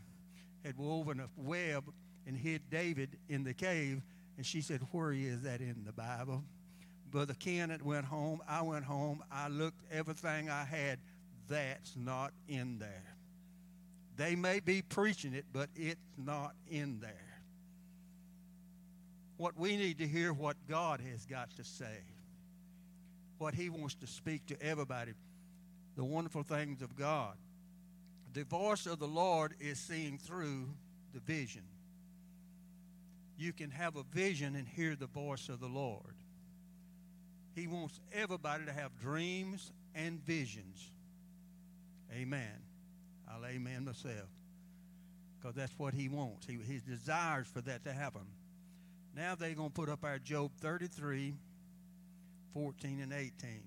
had 0.64 0.76
woven 0.76 1.20
a 1.20 1.28
web 1.36 1.84
and 2.26 2.36
hid 2.36 2.62
David 2.70 3.16
in 3.28 3.44
the 3.44 3.54
cave. 3.54 4.02
And 4.36 4.44
she 4.44 4.60
said, 4.60 4.80
Where 4.92 5.12
is 5.12 5.42
that 5.42 5.60
in 5.60 5.84
the 5.84 5.92
Bible? 5.92 6.42
Brother 7.10 7.34
Kenneth 7.38 7.82
went 7.82 8.04
home. 8.04 8.40
I 8.48 8.62
went 8.62 8.84
home. 8.84 9.22
I 9.32 9.48
looked 9.48 9.82
everything 9.90 10.48
I 10.48 10.64
had. 10.64 10.98
That's 11.48 11.96
not 11.96 12.32
in 12.46 12.78
there. 12.78 13.16
They 14.16 14.36
may 14.36 14.60
be 14.60 14.82
preaching 14.82 15.34
it, 15.34 15.46
but 15.52 15.68
it's 15.74 16.00
not 16.16 16.54
in 16.70 17.00
there. 17.00 17.29
What 19.40 19.56
we 19.58 19.78
need 19.78 19.96
to 20.00 20.06
hear 20.06 20.34
what 20.34 20.58
God 20.68 21.00
has 21.00 21.24
got 21.24 21.48
to 21.56 21.64
say. 21.64 22.04
What 23.38 23.54
he 23.54 23.70
wants 23.70 23.94
to 23.94 24.06
speak 24.06 24.44
to 24.48 24.62
everybody. 24.62 25.12
The 25.96 26.04
wonderful 26.04 26.42
things 26.42 26.82
of 26.82 26.94
God. 26.94 27.38
The 28.34 28.44
voice 28.44 28.84
of 28.84 28.98
the 28.98 29.08
Lord 29.08 29.54
is 29.58 29.78
seeing 29.78 30.18
through 30.18 30.68
the 31.14 31.20
vision. 31.20 31.62
you 33.38 33.54
can 33.54 33.70
have 33.70 33.96
a 33.96 34.02
vision 34.12 34.54
and 34.56 34.68
hear 34.68 34.94
the 34.94 35.06
voice 35.06 35.48
of 35.48 35.58
the 35.58 35.68
Lord. 35.68 36.14
He 37.54 37.66
wants 37.66 37.98
everybody 38.12 38.66
to 38.66 38.72
have 38.74 38.90
dreams 39.00 39.72
and 39.94 40.22
visions. 40.26 40.90
Amen. 42.12 42.60
I'll 43.26 43.46
amen 43.46 43.86
myself. 43.86 44.28
Because 45.38 45.56
that's 45.56 45.78
what 45.78 45.94
he 45.94 46.10
wants. 46.10 46.46
He, 46.46 46.58
he 46.66 46.80
desires 46.86 47.46
for 47.46 47.62
that 47.62 47.84
to 47.84 47.94
happen. 47.94 48.26
Now 49.20 49.34
they're 49.34 49.52
going 49.52 49.68
to 49.68 49.74
put 49.74 49.90
up 49.90 50.02
our 50.02 50.18
Job 50.18 50.50
33, 50.62 51.34
14 52.54 53.00
and 53.02 53.12
18. 53.12 53.60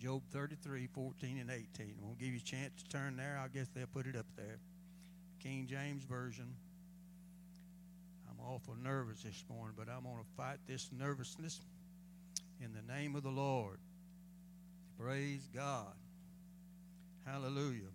Job 0.00 0.22
33, 0.32 0.88
14 0.92 1.38
and 1.38 1.50
18. 1.52 1.62
I'm 1.78 2.02
going 2.02 2.16
to 2.16 2.24
give 2.24 2.32
you 2.32 2.40
a 2.40 2.42
chance 2.42 2.82
to 2.82 2.88
turn 2.88 3.16
there. 3.16 3.40
I 3.40 3.46
guess 3.46 3.68
they'll 3.68 3.86
put 3.86 4.08
it 4.08 4.16
up 4.16 4.26
there. 4.36 4.58
King 5.40 5.68
James 5.70 6.02
Version. 6.02 6.52
I'm 8.28 8.44
awful 8.44 8.74
nervous 8.74 9.22
this 9.22 9.44
morning, 9.48 9.76
but 9.78 9.86
I'm 9.88 10.02
going 10.02 10.16
to 10.16 10.36
fight 10.36 10.58
this 10.66 10.90
nervousness 10.98 11.60
in 12.60 12.72
the 12.72 12.92
name 12.92 13.14
of 13.14 13.22
the 13.22 13.30
Lord. 13.30 13.78
Praise 14.98 15.48
God. 15.54 15.94
Hallelujah. 17.24 17.92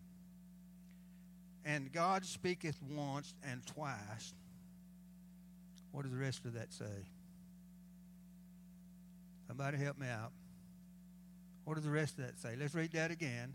And 1.65 1.91
God 1.91 2.23
speaketh 2.23 2.81
once 2.81 3.33
and 3.43 3.59
twice. 3.65 4.33
What 5.95 6.03
does 6.03 6.11
the 6.11 6.17
rest 6.17 6.43
of 6.43 6.55
that 6.55 6.73
say? 6.73 7.07
Somebody 9.47 9.77
help 9.77 9.97
me 9.97 10.07
out. 10.07 10.33
What 11.63 11.75
does 11.75 11.85
the 11.85 11.89
rest 11.89 12.19
of 12.19 12.25
that 12.25 12.37
say? 12.37 12.57
Let's 12.59 12.75
read 12.75 12.91
that 12.91 13.11
again. 13.11 13.53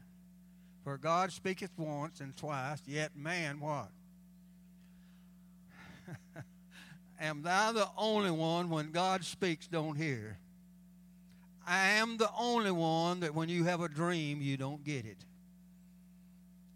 For 0.82 0.96
God 0.96 1.32
speaketh 1.32 1.72
once 1.76 2.22
and 2.22 2.34
twice, 2.34 2.80
yet 2.86 3.14
man 3.14 3.60
what? 3.60 3.90
am 7.20 7.42
thou 7.42 7.72
the 7.72 7.88
only 7.98 8.30
one 8.30 8.70
when 8.70 8.90
God 8.90 9.22
speaks 9.22 9.66
don't 9.66 9.96
hear? 9.96 10.38
I 11.66 11.88
am 11.90 12.16
the 12.16 12.30
only 12.38 12.70
one 12.70 13.20
that 13.20 13.34
when 13.34 13.50
you 13.50 13.64
have 13.64 13.82
a 13.82 13.88
dream, 13.88 14.40
you 14.40 14.56
don't 14.56 14.82
get 14.82 15.04
it. 15.04 15.26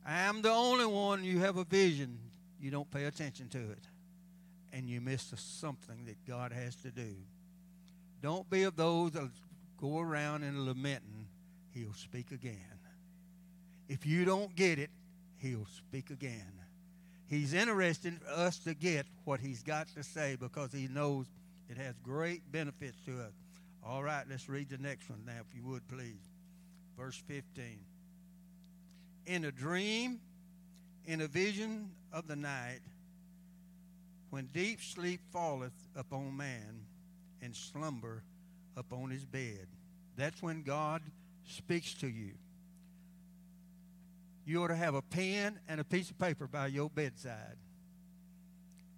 I 0.04 0.24
am 0.24 0.42
the 0.42 0.50
only 0.50 0.84
one 0.84 1.24
you 1.24 1.38
have 1.38 1.56
a 1.56 1.64
vision, 1.64 2.18
you 2.60 2.70
don't 2.70 2.90
pay 2.90 3.04
attention 3.04 3.48
to 3.48 3.70
it. 3.70 3.88
And 4.74 4.90
you 4.90 5.00
miss 5.00 5.32
something 5.36 6.04
that 6.06 6.26
God 6.26 6.52
has 6.52 6.74
to 6.82 6.90
do. 6.90 7.14
Don't 8.20 8.50
be 8.50 8.64
of 8.64 8.74
those 8.74 9.12
that 9.12 9.30
go 9.80 10.00
around 10.00 10.42
and 10.42 10.66
lamenting. 10.66 11.28
He'll 11.72 11.94
speak 11.94 12.32
again. 12.32 12.56
If 13.88 14.04
you 14.04 14.24
don't 14.24 14.54
get 14.56 14.80
it, 14.80 14.90
he'll 15.38 15.68
speak 15.76 16.10
again. 16.10 16.52
He's 17.28 17.54
interested 17.54 18.14
in 18.14 18.20
us 18.34 18.58
to 18.60 18.74
get 18.74 19.06
what 19.24 19.38
he's 19.38 19.62
got 19.62 19.86
to 19.94 20.02
say 20.02 20.36
because 20.40 20.72
he 20.72 20.88
knows 20.88 21.26
it 21.68 21.76
has 21.76 21.94
great 22.02 22.50
benefits 22.50 22.98
to 23.06 23.20
us. 23.20 23.32
All 23.86 24.02
right, 24.02 24.24
let's 24.28 24.48
read 24.48 24.70
the 24.70 24.78
next 24.78 25.08
one 25.08 25.22
now, 25.24 25.40
if 25.48 25.54
you 25.54 25.62
would, 25.70 25.86
please. 25.86 26.20
Verse 26.98 27.22
15. 27.28 27.78
In 29.26 29.44
a 29.44 29.52
dream, 29.52 30.20
in 31.06 31.20
a 31.20 31.28
vision 31.28 31.90
of 32.12 32.26
the 32.26 32.36
night, 32.36 32.80
when 34.34 34.46
deep 34.46 34.82
sleep 34.82 35.20
falleth 35.32 35.86
upon 35.94 36.36
man, 36.36 36.80
and 37.40 37.54
slumber 37.54 38.24
upon 38.76 39.08
his 39.08 39.24
bed. 39.24 39.68
That's 40.16 40.42
when 40.42 40.64
God 40.64 41.02
speaks 41.46 41.94
to 42.00 42.08
you. 42.08 42.32
You 44.44 44.64
ought 44.64 44.68
to 44.68 44.74
have 44.74 44.96
a 44.96 45.02
pen 45.02 45.60
and 45.68 45.80
a 45.80 45.84
piece 45.84 46.10
of 46.10 46.18
paper 46.18 46.48
by 46.48 46.66
your 46.66 46.90
bedside. 46.90 47.58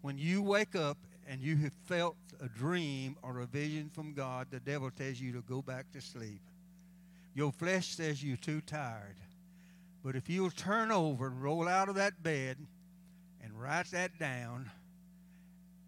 When 0.01 0.17
you 0.17 0.41
wake 0.41 0.75
up 0.75 0.97
and 1.29 1.43
you 1.43 1.59
have 1.59 1.75
felt 1.85 2.17
a 2.41 2.49
dream 2.49 3.19
or 3.21 3.41
a 3.41 3.47
vision 3.47 3.91
from 3.93 4.15
God, 4.15 4.47
the 4.51 4.61
devil 4.61 4.91
tells 4.91 5.21
you 5.21 5.35
to 5.35 5.43
go 5.43 5.61
back 5.61 5.93
to 5.93 6.01
sleep. 6.01 6.41
Your 7.35 7.53
flesh 7.53 7.89
says 7.89 8.25
you're 8.25 8.39
too 8.39 8.63
tired. 8.63 9.17
But 10.03 10.17
if 10.17 10.31
you'll 10.31 10.51
turn 10.51 10.91
over 10.91 11.27
and 11.27 11.43
roll 11.43 11.69
out 11.69 11.91
of 11.91 11.97
that 11.97 12.23
bed 12.23 12.57
and 13.45 13.61
write 13.61 13.91
that 13.91 14.19
down 14.19 14.71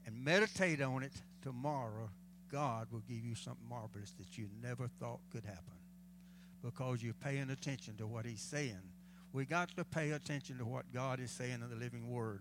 and 0.08 0.24
meditate 0.24 0.80
on 0.80 1.02
it 1.02 1.12
tomorrow, 1.42 2.08
God 2.50 2.88
will 2.90 3.02
give 3.06 3.26
you 3.26 3.34
something 3.34 3.68
marvelous 3.68 4.12
that 4.12 4.38
you 4.38 4.48
never 4.62 4.88
thought 4.98 5.20
could 5.30 5.44
happen 5.44 5.76
because 6.64 7.02
you're 7.02 7.12
paying 7.12 7.50
attention 7.50 7.94
to 7.98 8.06
what 8.06 8.24
He's 8.24 8.40
saying. 8.40 8.80
We 9.34 9.44
got 9.44 9.76
to 9.76 9.84
pay 9.84 10.12
attention 10.12 10.56
to 10.58 10.64
what 10.64 10.90
God 10.94 11.20
is 11.20 11.30
saying 11.30 11.60
in 11.62 11.68
the 11.68 11.76
living 11.76 12.08
Word. 12.08 12.40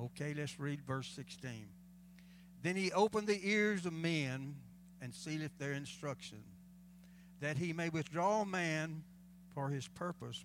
Okay, 0.00 0.32
let's 0.32 0.60
read 0.60 0.80
verse 0.86 1.08
16. 1.08 1.66
Then 2.62 2.76
he 2.76 2.92
opened 2.92 3.26
the 3.26 3.40
ears 3.42 3.84
of 3.84 3.92
men 3.92 4.54
and 5.00 5.12
sealeth 5.12 5.58
their 5.58 5.72
instruction, 5.72 6.38
that 7.40 7.56
he 7.56 7.72
may 7.72 7.88
withdraw 7.88 8.44
man 8.44 9.02
for 9.52 9.70
his 9.70 9.88
purpose 9.88 10.44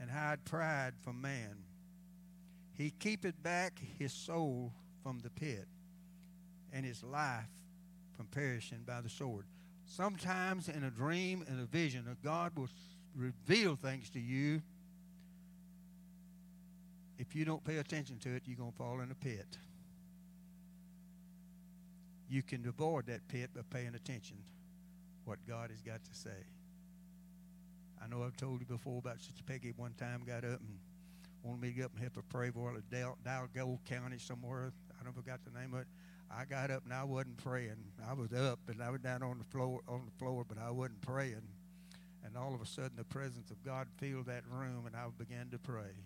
and 0.00 0.10
hide 0.10 0.44
pride 0.44 0.94
from 1.00 1.20
man. 1.20 1.56
He 2.76 2.90
keepeth 2.98 3.40
back 3.40 3.80
his 3.96 4.12
soul 4.12 4.72
from 5.08 5.20
the 5.20 5.30
pit 5.30 5.66
and 6.70 6.84
his 6.84 7.02
life 7.02 7.48
from 8.14 8.26
perishing 8.26 8.80
by 8.86 9.00
the 9.00 9.08
sword. 9.08 9.46
Sometimes 9.86 10.68
in 10.68 10.84
a 10.84 10.90
dream 10.90 11.42
and 11.48 11.58
a 11.62 11.64
vision, 11.64 12.04
a 12.12 12.22
God 12.22 12.52
will 12.54 12.68
reveal 13.16 13.74
things 13.74 14.10
to 14.10 14.20
you. 14.20 14.60
If 17.18 17.34
you 17.34 17.46
don't 17.46 17.64
pay 17.64 17.78
attention 17.78 18.18
to 18.18 18.34
it, 18.34 18.42
you're 18.44 18.58
going 18.58 18.72
to 18.72 18.76
fall 18.76 19.00
in 19.00 19.10
a 19.10 19.14
pit. 19.14 19.56
You 22.28 22.42
can 22.42 22.68
avoid 22.68 23.06
that 23.06 23.26
pit 23.28 23.48
by 23.54 23.62
paying 23.70 23.94
attention 23.94 24.36
what 25.24 25.38
God 25.48 25.70
has 25.70 25.80
got 25.80 26.04
to 26.04 26.14
say. 26.14 26.44
I 28.04 28.08
know 28.08 28.24
I've 28.24 28.36
told 28.36 28.60
you 28.60 28.66
before 28.66 28.98
about 28.98 29.22
Sister 29.22 29.42
Peggy 29.46 29.72
one 29.74 29.94
time 29.94 30.22
got 30.26 30.44
up 30.44 30.60
and 30.60 30.78
wanted 31.42 31.62
me 31.62 31.68
to 31.68 31.74
get 31.74 31.84
up 31.86 31.92
and 31.92 32.02
help 32.02 32.16
her 32.16 32.22
pray 32.28 32.50
for 32.50 32.74
a 32.74 32.82
Dalgo 33.26 33.78
County 33.86 34.18
somewhere. 34.18 34.70
I 35.08 35.10
don't 35.10 35.16
know 35.16 35.22
if 35.22 35.28
I 35.28 35.30
got 35.30 35.54
the 35.54 35.58
name 35.58 35.72
of 35.72 35.80
it. 35.80 35.86
I 36.30 36.44
got 36.44 36.70
up 36.70 36.84
and 36.84 36.92
I 36.92 37.02
wasn't 37.04 37.38
praying. 37.38 37.82
I 38.06 38.12
was 38.12 38.30
up 38.34 38.58
and 38.68 38.82
I 38.82 38.90
was 38.90 39.00
down 39.00 39.22
on 39.22 39.38
the 39.38 39.44
floor 39.44 39.80
on 39.88 40.02
the 40.04 40.22
floor, 40.22 40.44
but 40.46 40.58
I 40.58 40.70
wasn't 40.70 41.00
praying. 41.00 41.48
And 42.24 42.36
all 42.36 42.54
of 42.54 42.60
a 42.60 42.66
sudden 42.66 42.92
the 42.96 43.04
presence 43.04 43.50
of 43.50 43.64
God 43.64 43.86
filled 43.96 44.26
that 44.26 44.42
room 44.50 44.84
and 44.86 44.94
I 44.94 45.06
began 45.16 45.48
to 45.50 45.58
pray. 45.58 45.96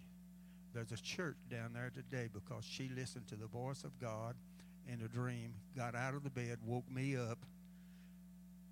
There's 0.72 0.92
a 0.92 1.02
church 1.02 1.36
down 1.50 1.72
there 1.72 1.90
today 1.92 2.28
because 2.32 2.64
she 2.64 2.90
listened 2.94 3.26
to 3.28 3.34
the 3.34 3.48
voice 3.48 3.82
of 3.82 3.98
God 3.98 4.36
in 4.86 5.02
a 5.02 5.08
dream, 5.08 5.54
got 5.76 5.96
out 5.96 6.14
of 6.14 6.22
the 6.22 6.30
bed, 6.30 6.58
woke 6.64 6.88
me 6.88 7.16
up. 7.16 7.38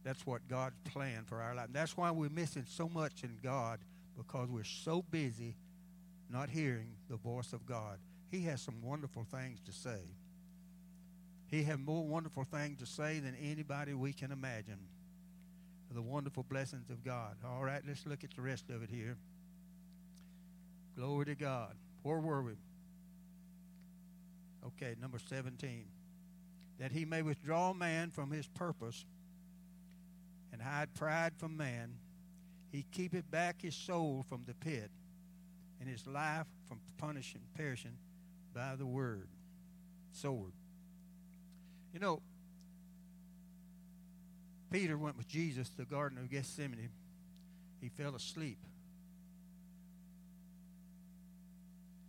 That's 0.05 0.25
what 0.25 0.47
God's 0.47 0.77
plan 0.93 1.25
for 1.27 1.43
our 1.43 1.57
life. 1.57 1.71
that's 1.73 1.97
why 1.97 2.13
we're 2.13 2.29
missing 2.29 2.67
so 2.69 2.89
much 2.89 3.25
in 3.25 3.37
God 3.43 3.81
because 4.17 4.49
we're 4.49 4.63
so 4.63 5.03
busy 5.11 5.57
not 6.31 6.51
hearing 6.51 6.93
the 7.09 7.17
voice 7.17 7.53
of 7.53 7.67
God. 7.67 7.99
He 8.31 8.43
has 8.43 8.61
some 8.61 8.81
wonderful 8.83 9.25
things 9.25 9.59
to 9.67 9.73
say. 9.73 10.01
He 11.51 11.65
has 11.65 11.79
more 11.79 12.07
wonderful 12.07 12.45
things 12.45 12.79
to 12.79 12.87
say 12.87 13.19
than 13.19 13.35
anybody 13.35 13.95
we 13.95 14.13
can 14.13 14.31
imagine. 14.31 14.79
The 15.93 16.03
wonderful 16.03 16.45
blessings 16.45 16.89
of 16.89 17.05
God. 17.05 17.37
All 17.45 17.65
right, 17.65 17.83
let's 17.87 18.07
look 18.07 18.23
at 18.23 18.35
the 18.37 18.43
rest 18.43 18.71
of 18.71 18.85
it 18.85 18.91
here. 18.91 19.17
Glory 20.97 21.27
to 21.27 21.35
God. 21.35 21.75
Where 22.05 22.21
were 22.21 22.43
we? 22.43 22.53
Okay, 24.65 24.95
number 25.01 25.19
17 25.19 25.87
that 26.81 26.93
he 26.93 27.05
may 27.05 27.21
withdraw 27.21 27.75
man 27.75 28.11
from 28.11 28.31
his 28.31 28.49
purpose 28.49 29.05
and 30.51 30.63
hide 30.63 30.93
pride 30.95 31.35
from 31.37 31.57
man. 31.57 31.95
He 32.73 32.87
keepeth 32.91 33.31
back 33.31 33.61
his 33.61 33.75
soul 33.75 34.25
from 34.27 34.45
the 34.47 34.55
pit 34.55 34.91
and 35.79 35.89
his 35.89 36.07
life 36.07 36.47
from 36.67 36.81
punishing, 36.97 37.43
perishing 37.55 37.99
by 38.55 38.77
the 38.77 38.87
word, 38.87 39.29
sword. 40.11 40.53
You 41.93 42.01
know, 42.01 42.21
Peter 44.71 44.97
went 44.97 45.17
with 45.17 45.29
Jesus 45.29 45.69
to 45.71 45.77
the 45.79 45.85
Garden 45.85 46.19
of 46.19 46.31
Gethsemane. 46.31 46.91
He 47.81 47.89
fell 47.89 48.15
asleep. 48.15 48.59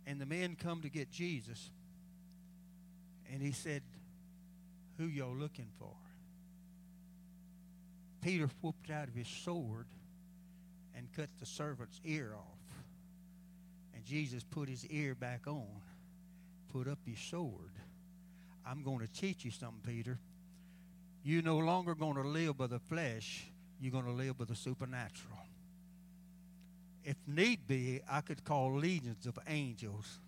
And 0.06 0.20
the 0.20 0.26
men 0.26 0.56
come 0.56 0.82
to 0.82 0.88
get 0.88 1.10
Jesus. 1.10 1.70
And 3.32 3.42
he 3.42 3.52
said, 3.52 3.82
who 4.98 5.06
y'all 5.06 5.34
looking 5.34 5.68
for. 5.78 5.94
Peter 8.20 8.48
whooped 8.60 8.90
out 8.90 9.08
of 9.08 9.14
his 9.14 9.26
sword 9.26 9.86
and 10.96 11.08
cut 11.16 11.28
the 11.40 11.46
servant's 11.46 12.00
ear 12.04 12.34
off. 12.36 12.84
And 13.94 14.04
Jesus 14.04 14.44
put 14.44 14.68
his 14.68 14.86
ear 14.86 15.14
back 15.14 15.46
on, 15.46 15.66
put 16.72 16.86
up 16.86 16.98
his 17.04 17.18
sword. 17.18 17.72
I'm 18.66 18.82
going 18.82 19.00
to 19.00 19.08
teach 19.08 19.44
you 19.44 19.50
something, 19.50 19.80
Peter. 19.84 20.18
You're 21.24 21.42
no 21.42 21.58
longer 21.58 21.94
going 21.94 22.16
to 22.16 22.22
live 22.22 22.58
by 22.58 22.66
the 22.66 22.78
flesh, 22.78 23.44
you're 23.80 23.92
going 23.92 24.04
to 24.04 24.12
live 24.12 24.38
by 24.38 24.44
the 24.44 24.56
supernatural. 24.56 25.38
If 27.04 27.16
need 27.26 27.66
be, 27.66 28.00
I 28.08 28.20
could 28.20 28.44
call 28.44 28.76
legions 28.76 29.26
of 29.26 29.38
angels 29.48 30.20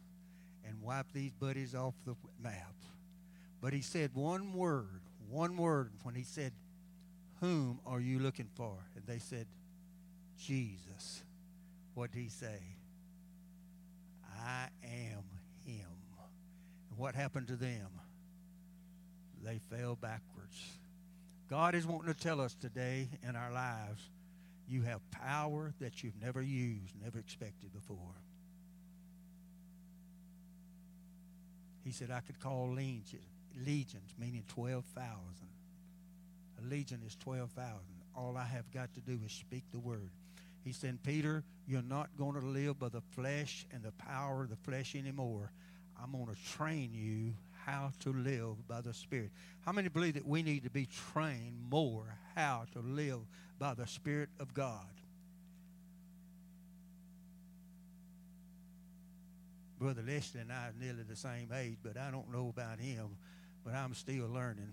and 0.67 0.81
wipe 0.83 1.07
these 1.13 1.33
buddies 1.33 1.75
off 1.75 1.95
the 2.05 2.17
map. 2.43 2.75
But 3.61 3.73
he 3.73 3.81
said 3.81 4.11
one 4.15 4.53
word, 4.53 5.01
one 5.31 5.57
word 5.57 5.93
when 6.03 6.15
he 6.15 6.25
said, 6.25 6.53
Whom 7.41 7.81
are 7.87 8.01
you 8.01 8.19
looking 8.19 8.49
for? 8.55 8.77
And 8.97 9.07
they 9.07 9.19
said, 9.19 9.47
Jesus. 10.39 11.23
What 11.95 12.13
did 12.13 12.21
he 12.21 12.29
say? 12.29 12.61
I 14.45 14.69
am 14.83 15.25
him. 15.65 15.87
And 16.91 16.99
what 16.99 17.15
happened 17.15 17.49
to 17.49 17.57
them? 17.57 17.89
They 19.45 19.61
fell 19.71 19.97
backwards. 19.97 20.79
God 21.51 21.75
is 21.75 21.87
wanting 21.87 22.13
to 22.13 22.19
tell 22.19 22.41
us 22.41 22.55
today 22.55 23.09
in 23.29 23.37
our 23.37 23.53
lives 23.53 24.01
you 24.67 24.83
have 24.83 25.01
power 25.11 25.75
that 25.81 26.03
you've 26.03 26.21
never 26.23 26.41
used, 26.41 26.95
never 27.03 27.19
expected 27.19 27.73
before. 27.73 27.99
He 31.85 31.93
said, 31.93 32.11
I 32.11 32.21
could 32.21 32.41
call 32.41 32.73
legions, 32.73 33.23
legions 33.67 34.15
meaning 34.19 34.45
12,000. 34.49 35.05
A 36.59 36.67
legion 36.67 37.03
is 37.07 37.15
12,000. 37.17 37.79
All 38.17 38.39
I 38.39 38.47
have 38.47 38.71
got 38.73 38.95
to 38.95 39.01
do 39.01 39.19
is 39.25 39.33
speak 39.33 39.65
the 39.71 39.81
word. 39.81 40.11
He 40.65 40.73
said, 40.73 41.03
Peter, 41.03 41.45
you're 41.67 41.83
not 41.83 42.09
going 42.17 42.41
to 42.41 42.47
live 42.47 42.79
by 42.79 42.89
the 42.89 43.03
flesh 43.11 43.67
and 43.71 43.83
the 43.83 43.93
power 43.93 44.45
of 44.45 44.51
the 44.51 44.57
flesh 44.57 44.95
anymore. 44.95 45.53
I'm 46.03 46.13
going 46.13 46.35
to 46.35 46.53
train 46.57 46.91
you 46.95 47.35
how 47.65 47.93
to 48.01 48.13
live 48.13 48.67
by 48.69 48.81
the 48.81 48.93
Spirit. 48.93 49.31
How 49.65 49.73
many 49.73 49.89
believe 49.89 50.15
that 50.15 50.27
we 50.27 50.43
need 50.43 50.65
to 50.65 50.71
be 50.71 50.87
trained 51.13 51.59
more 51.71 52.19
how 52.35 52.65
to 52.73 52.81
live 52.81 53.21
by 53.59 53.75
the 53.75 53.87
Spirit 53.87 54.29
of 54.39 54.53
God? 54.55 54.87
Brother 59.79 60.03
Leslie 60.07 60.41
and 60.41 60.53
I 60.53 60.69
are 60.69 60.75
nearly 60.81 61.03
the 61.03 61.17
same 61.17 61.49
age, 61.55 61.77
but 61.83 61.97
I 61.97 62.11
don't 62.11 62.33
know 62.33 62.49
about 62.49 62.79
him, 62.79 63.17
but 63.65 63.75
I'm 63.75 63.95
still 63.95 64.29
learning. 64.29 64.73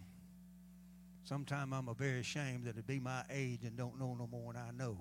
Sometimes 1.24 1.74
I'm 1.74 1.88
a 1.88 1.94
very 1.94 2.20
ashamed 2.20 2.66
that 2.66 2.78
it 2.78 2.88
be 2.88 3.00
my 3.00 3.24
age 3.30 3.60
and 3.64 3.76
don't 3.78 4.00
know 4.00 4.16
no 4.18 4.28
more 4.32 4.54
than 4.54 4.62
I 4.62 4.72
know. 4.72 4.98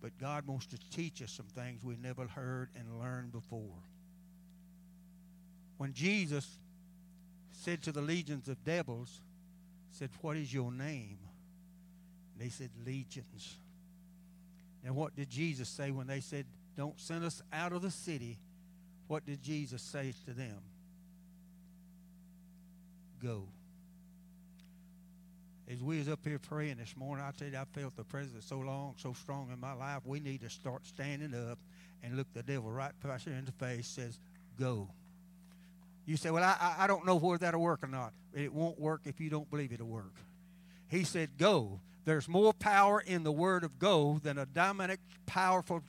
But 0.00 0.18
God 0.18 0.46
wants 0.46 0.66
to 0.66 0.78
teach 0.90 1.22
us 1.22 1.32
some 1.32 1.46
things 1.46 1.84
we 1.84 1.96
never 1.96 2.26
heard 2.26 2.70
and 2.76 3.00
learned 3.00 3.32
before. 3.32 3.82
When 5.78 5.92
Jesus 5.94 6.58
said 7.52 7.82
to 7.84 7.92
the 7.92 8.02
legions 8.02 8.48
of 8.48 8.62
devils, 8.64 9.20
said, 9.92 10.10
What 10.20 10.36
is 10.36 10.52
your 10.52 10.70
name? 10.70 11.18
And 12.34 12.46
they 12.46 12.50
said, 12.50 12.70
Legions. 12.84 13.56
And 14.84 14.94
what 14.94 15.16
did 15.16 15.30
Jesus 15.30 15.68
say 15.68 15.90
when 15.90 16.06
they 16.06 16.20
said, 16.20 16.44
Don't 16.76 17.00
send 17.00 17.24
us 17.24 17.42
out 17.52 17.72
of 17.72 17.82
the 17.82 17.90
city? 17.90 18.38
What 19.06 19.24
did 19.24 19.42
Jesus 19.42 19.80
say 19.80 20.12
to 20.26 20.32
them? 20.32 20.58
Go 23.22 23.48
as 25.70 25.82
we 25.82 25.98
was 25.98 26.08
up 26.08 26.20
here 26.24 26.38
praying 26.38 26.78
this 26.78 26.96
morning, 26.96 27.24
I 27.26 27.30
tell 27.32 27.48
you, 27.48 27.58
I 27.58 27.64
felt 27.78 27.94
the 27.94 28.04
presence 28.04 28.46
so 28.46 28.58
long, 28.58 28.94
so 28.96 29.12
strong 29.12 29.50
in 29.52 29.60
my 29.60 29.74
life. 29.74 30.00
We 30.04 30.18
need 30.18 30.40
to 30.40 30.48
start 30.48 30.86
standing 30.86 31.34
up 31.34 31.58
and 32.02 32.16
look 32.16 32.26
the 32.32 32.42
devil 32.42 32.70
right 32.70 32.98
pressure 33.00 33.30
in 33.30 33.44
the 33.44 33.52
face. 33.52 33.86
Says, 33.86 34.18
"Go." 34.58 34.88
You 36.08 36.16
say, 36.16 36.30
"Well, 36.30 36.42
I, 36.42 36.76
I 36.78 36.86
don't 36.86 37.04
know 37.04 37.16
whether 37.16 37.36
that'll 37.36 37.60
work 37.60 37.84
or 37.84 37.86
not." 37.86 38.14
It 38.32 38.50
won't 38.50 38.80
work 38.80 39.02
if 39.04 39.20
you 39.20 39.28
don't 39.28 39.48
believe 39.50 39.72
it'll 39.72 39.86
work. 39.86 40.14
He 40.88 41.04
said, 41.04 41.36
"Go." 41.36 41.80
There's 42.06 42.26
more 42.26 42.54
power 42.54 43.00
in 43.00 43.24
the 43.24 43.30
word 43.30 43.62
of 43.62 43.78
"go" 43.78 44.18
than 44.22 44.38
a 44.38 44.46
dynamic, 44.46 45.00
powerful 45.26 45.82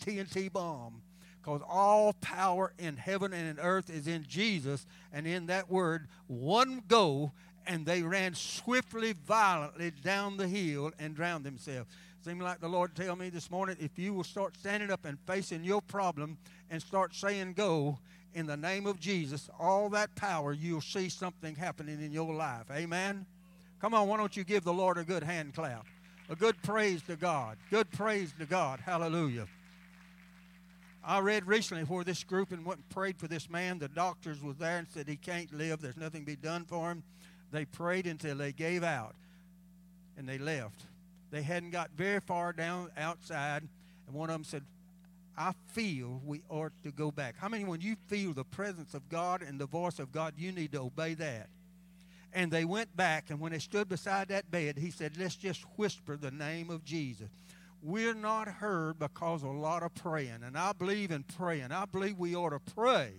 TNT 0.00 0.50
bomb 0.50 1.02
because 1.36 1.60
all 1.68 2.14
power 2.14 2.72
in 2.78 2.96
heaven 2.96 3.34
and 3.34 3.50
in 3.50 3.62
earth 3.62 3.90
is 3.90 4.06
in 4.06 4.24
Jesus, 4.26 4.86
and 5.12 5.26
in 5.26 5.44
that 5.46 5.70
word, 5.70 6.08
one 6.26 6.82
go, 6.88 7.32
and 7.66 7.84
they 7.84 8.02
ran 8.02 8.32
swiftly, 8.32 9.12
violently 9.12 9.92
down 10.02 10.38
the 10.38 10.48
hill 10.48 10.90
and 10.98 11.14
drowned 11.14 11.44
themselves. 11.44 11.90
Seemed 12.24 12.40
like 12.40 12.60
the 12.60 12.68
Lord 12.68 12.96
tell 12.96 13.14
me 13.14 13.28
this 13.28 13.50
morning, 13.50 13.76
if 13.78 13.98
you 13.98 14.14
will 14.14 14.24
start 14.24 14.56
standing 14.56 14.90
up 14.90 15.04
and 15.04 15.18
facing 15.26 15.62
your 15.62 15.82
problem 15.82 16.38
and 16.70 16.80
start 16.80 17.14
saying 17.14 17.52
go 17.52 17.98
in 18.36 18.44
the 18.46 18.56
name 18.56 18.86
of 18.86 19.00
Jesus, 19.00 19.48
all 19.58 19.88
that 19.88 20.14
power, 20.14 20.52
you'll 20.52 20.82
see 20.82 21.08
something 21.08 21.56
happening 21.56 22.02
in 22.02 22.12
your 22.12 22.34
life. 22.34 22.66
Amen? 22.70 23.24
Come 23.80 23.94
on, 23.94 24.08
why 24.08 24.18
don't 24.18 24.36
you 24.36 24.44
give 24.44 24.62
the 24.62 24.74
Lord 24.74 24.98
a 24.98 25.04
good 25.04 25.22
hand 25.22 25.54
clap? 25.54 25.86
A 26.28 26.36
good 26.36 26.62
praise 26.62 27.00
to 27.04 27.16
God. 27.16 27.56
Good 27.70 27.90
praise 27.90 28.34
to 28.38 28.44
God. 28.44 28.80
Hallelujah. 28.80 29.46
I 31.02 31.20
read 31.20 31.46
recently 31.46 31.84
where 31.84 32.04
this 32.04 32.24
group 32.24 32.52
and 32.52 32.62
went 32.66 32.80
and 32.80 32.88
prayed 32.90 33.16
for 33.16 33.26
this 33.26 33.48
man. 33.48 33.78
The 33.78 33.88
doctors 33.88 34.42
was 34.42 34.56
there 34.58 34.78
and 34.78 34.86
said 34.88 35.08
he 35.08 35.16
can't 35.16 35.50
live. 35.54 35.80
There's 35.80 35.96
nothing 35.96 36.20
to 36.20 36.26
be 36.26 36.36
done 36.36 36.66
for 36.66 36.90
him. 36.90 37.04
They 37.52 37.64
prayed 37.64 38.06
until 38.06 38.36
they 38.36 38.52
gave 38.52 38.84
out 38.84 39.14
and 40.18 40.28
they 40.28 40.36
left. 40.36 40.82
They 41.30 41.40
hadn't 41.40 41.70
got 41.70 41.90
very 41.96 42.20
far 42.20 42.52
down 42.52 42.90
outside, 42.98 43.62
and 44.06 44.14
one 44.14 44.28
of 44.28 44.34
them 44.34 44.44
said, 44.44 44.62
I 45.36 45.52
feel 45.66 46.20
we 46.24 46.42
ought 46.48 46.72
to 46.82 46.90
go 46.90 47.10
back. 47.10 47.34
How 47.38 47.48
many, 47.48 47.64
when 47.64 47.80
you 47.80 47.96
feel 48.06 48.32
the 48.32 48.44
presence 48.44 48.94
of 48.94 49.08
God 49.08 49.42
and 49.42 49.60
the 49.60 49.66
voice 49.66 49.98
of 49.98 50.10
God, 50.10 50.34
you 50.36 50.50
need 50.50 50.72
to 50.72 50.80
obey 50.80 51.14
that? 51.14 51.48
And 52.32 52.50
they 52.50 52.64
went 52.64 52.96
back, 52.96 53.30
and 53.30 53.40
when 53.40 53.52
they 53.52 53.58
stood 53.58 53.88
beside 53.88 54.28
that 54.28 54.50
bed, 54.50 54.78
he 54.78 54.90
said, 54.90 55.16
Let's 55.18 55.36
just 55.36 55.62
whisper 55.76 56.16
the 56.16 56.30
name 56.30 56.70
of 56.70 56.84
Jesus. 56.84 57.28
We're 57.82 58.14
not 58.14 58.48
heard 58.48 58.98
because 58.98 59.42
of 59.42 59.50
a 59.50 59.58
lot 59.58 59.82
of 59.82 59.94
praying, 59.94 60.42
and 60.44 60.56
I 60.56 60.72
believe 60.72 61.10
in 61.10 61.22
praying. 61.22 61.70
I 61.70 61.84
believe 61.84 62.18
we 62.18 62.34
ought 62.34 62.50
to 62.50 62.58
pray. 62.58 63.12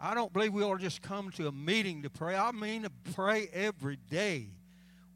I 0.00 0.14
don't 0.14 0.32
believe 0.32 0.52
we 0.52 0.62
ought 0.62 0.76
to 0.76 0.82
just 0.82 1.02
come 1.02 1.30
to 1.32 1.48
a 1.48 1.52
meeting 1.52 2.02
to 2.02 2.10
pray. 2.10 2.36
I 2.36 2.52
mean 2.52 2.82
to 2.82 2.90
pray 3.14 3.48
every 3.52 3.98
day. 4.10 4.48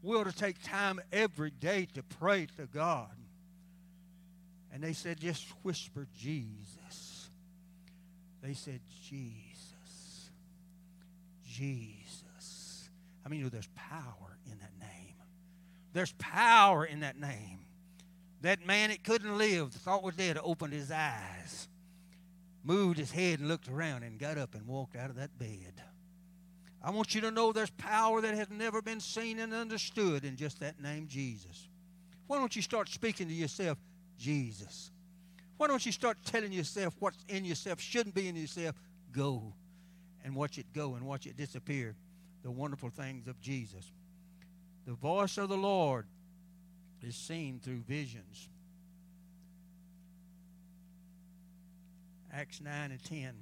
We 0.01 0.15
ought 0.15 0.25
to 0.25 0.35
take 0.35 0.61
time 0.63 0.99
every 1.11 1.51
day 1.51 1.87
to 1.93 2.01
pray 2.01 2.47
to 2.57 2.65
God. 2.65 3.09
And 4.79 4.87
they 4.87 4.93
said, 4.93 5.19
just 5.19 5.45
whisper 5.61 6.07
Jesus. 6.17 7.29
They 8.41 8.53
said, 8.53 8.79
Jesus. 9.03 10.29
Jesus. 11.45 12.89
I 13.25 13.27
mean, 13.27 13.39
you 13.39 13.45
know, 13.47 13.49
there's 13.49 13.67
power 13.75 14.37
in 14.49 14.57
that 14.59 14.71
name. 14.79 15.15
There's 15.91 16.13
power 16.13 16.85
in 16.85 17.01
that 17.01 17.19
name. 17.19 17.59
That 18.39 18.65
man 18.65 18.89
that 18.89 19.03
couldn't 19.03 19.37
live, 19.37 19.73
the 19.73 19.79
thought 19.79 20.01
was 20.01 20.15
dead, 20.15 20.39
opened 20.41 20.71
his 20.71 20.91
eyes 20.91 21.67
moved 22.63 22.97
his 22.97 23.11
head 23.11 23.39
and 23.39 23.47
looked 23.47 23.67
around 23.67 24.03
and 24.03 24.19
got 24.19 24.37
up 24.37 24.53
and 24.53 24.67
walked 24.67 24.95
out 24.95 25.09
of 25.09 25.15
that 25.15 25.37
bed. 25.39 25.81
I 26.83 26.91
want 26.91 27.13
you 27.13 27.21
to 27.21 27.31
know 27.31 27.51
there's 27.51 27.71
power 27.71 28.21
that 28.21 28.35
has 28.35 28.49
never 28.49 28.81
been 28.81 28.99
seen 28.99 29.39
and 29.39 29.53
understood 29.53 30.23
in 30.23 30.37
just 30.37 30.59
that 30.59 30.81
name, 30.81 31.07
Jesus. 31.07 31.67
Why 32.27 32.37
don't 32.37 32.55
you 32.55 32.61
start 32.61 32.87
speaking 32.89 33.27
to 33.27 33.33
yourself, 33.33 33.77
Jesus? 34.19 34.91
Why 35.57 35.67
don't 35.67 35.83
you 35.85 35.91
start 35.91 36.17
telling 36.25 36.51
yourself 36.51 36.95
what's 36.99 37.23
in 37.27 37.43
yourself 37.43 37.81
shouldn't 37.81 38.13
be 38.13 38.27
in 38.27 38.35
yourself? 38.35 38.75
Go 39.11 39.53
and 40.23 40.35
watch 40.35 40.57
it 40.57 40.67
go 40.73 40.95
and 40.95 41.05
watch 41.05 41.25
it 41.25 41.35
disappear. 41.35 41.95
The 42.43 42.51
wonderful 42.51 42.89
things 42.89 43.27
of 43.27 43.41
Jesus. 43.41 43.91
The 44.85 44.93
voice 44.93 45.37
of 45.37 45.49
the 45.49 45.57
Lord 45.57 46.05
is 47.01 47.15
seen 47.15 47.59
through 47.59 47.79
visions. 47.79 48.47
Acts 52.31 52.61
9 52.61 52.91
and 52.91 53.03
10, 53.03 53.33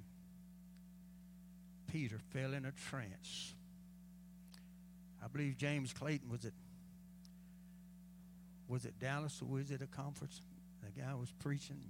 Peter 1.92 2.18
fell 2.34 2.54
in 2.54 2.66
a 2.66 2.72
trance. 2.90 3.54
I 5.24 5.28
believe 5.28 5.58
James 5.58 5.94
Clayton 5.94 6.30
was 6.30 6.46
it 6.46 6.54
was 8.68 8.86
it 8.86 9.00
Dallas 9.00 9.42
or 9.42 9.46
was 9.46 9.72
it 9.72 9.82
a 9.82 9.88
conference? 9.88 10.42
The 10.96 11.02
guy 11.02 11.14
was 11.16 11.32
preaching. 11.40 11.82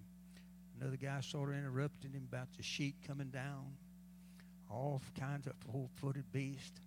Another 0.80 0.98
guy 0.98 1.22
sort 1.22 1.50
of 1.50 1.56
interrupted 1.56 2.14
him 2.14 2.28
about 2.32 2.48
the 2.56 2.64
sheet 2.64 2.96
coming 3.08 3.30
down. 3.30 3.76
All 4.70 5.02
kinds 5.20 5.48
of 5.48 5.54
four-footed 5.72 6.32
beast. 6.32 6.80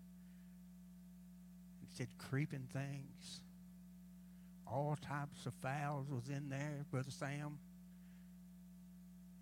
He 1.80 1.86
said 1.96 2.08
creeping 2.18 2.68
things. 2.72 3.40
All 4.66 4.96
types 5.00 5.46
of 5.46 5.54
fowls 5.54 6.06
was 6.10 6.28
in 6.28 6.48
there, 6.48 6.84
Brother 6.90 7.10
Sam. 7.10 7.58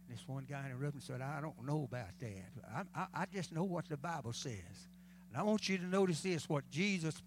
This 0.09 0.26
one 0.26 0.46
guy 0.48 0.64
interrupted 0.66 0.94
and 0.94 1.02
said, 1.02 1.20
I 1.20 1.40
don't 1.40 1.66
know 1.66 1.85
about 1.85 2.18
that. 2.20 2.50
I, 2.74 2.83
I, 2.94 3.07
I 3.14 3.24
just 3.33 3.52
know 3.52 3.64
what 3.64 3.88
the 3.88 3.96
Bible 3.98 4.33
says. 4.33 4.88
And 5.28 5.37
I 5.37 5.42
want 5.42 5.68
you 5.68 5.76
to 5.76 5.85
notice 5.85 6.22
this 6.22 6.48
what 6.48 6.70
Jesus 6.70 7.20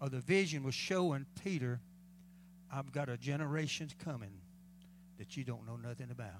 or 0.00 0.10
the 0.10 0.20
vision 0.20 0.64
was 0.64 0.74
showing 0.74 1.24
Peter 1.42 1.80
I've 2.72 2.90
got 2.90 3.08
a 3.08 3.18
generation 3.18 3.88
coming 4.02 4.32
that 5.18 5.36
you 5.36 5.44
don't 5.44 5.66
know 5.66 5.76
nothing 5.76 6.10
about. 6.10 6.30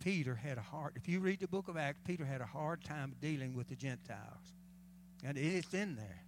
Peter 0.00 0.34
had 0.34 0.58
a 0.58 0.62
hard, 0.62 0.92
if 0.96 1.08
you 1.08 1.20
read 1.20 1.40
the 1.40 1.48
book 1.48 1.68
of 1.68 1.76
Acts, 1.76 2.00
Peter 2.04 2.24
had 2.24 2.40
a 2.40 2.46
hard 2.46 2.82
time 2.84 3.14
dealing 3.20 3.54
with 3.54 3.68
the 3.68 3.76
Gentiles. 3.76 4.52
And 5.24 5.36
it's 5.36 5.74
in 5.74 5.96
there. 5.96 6.22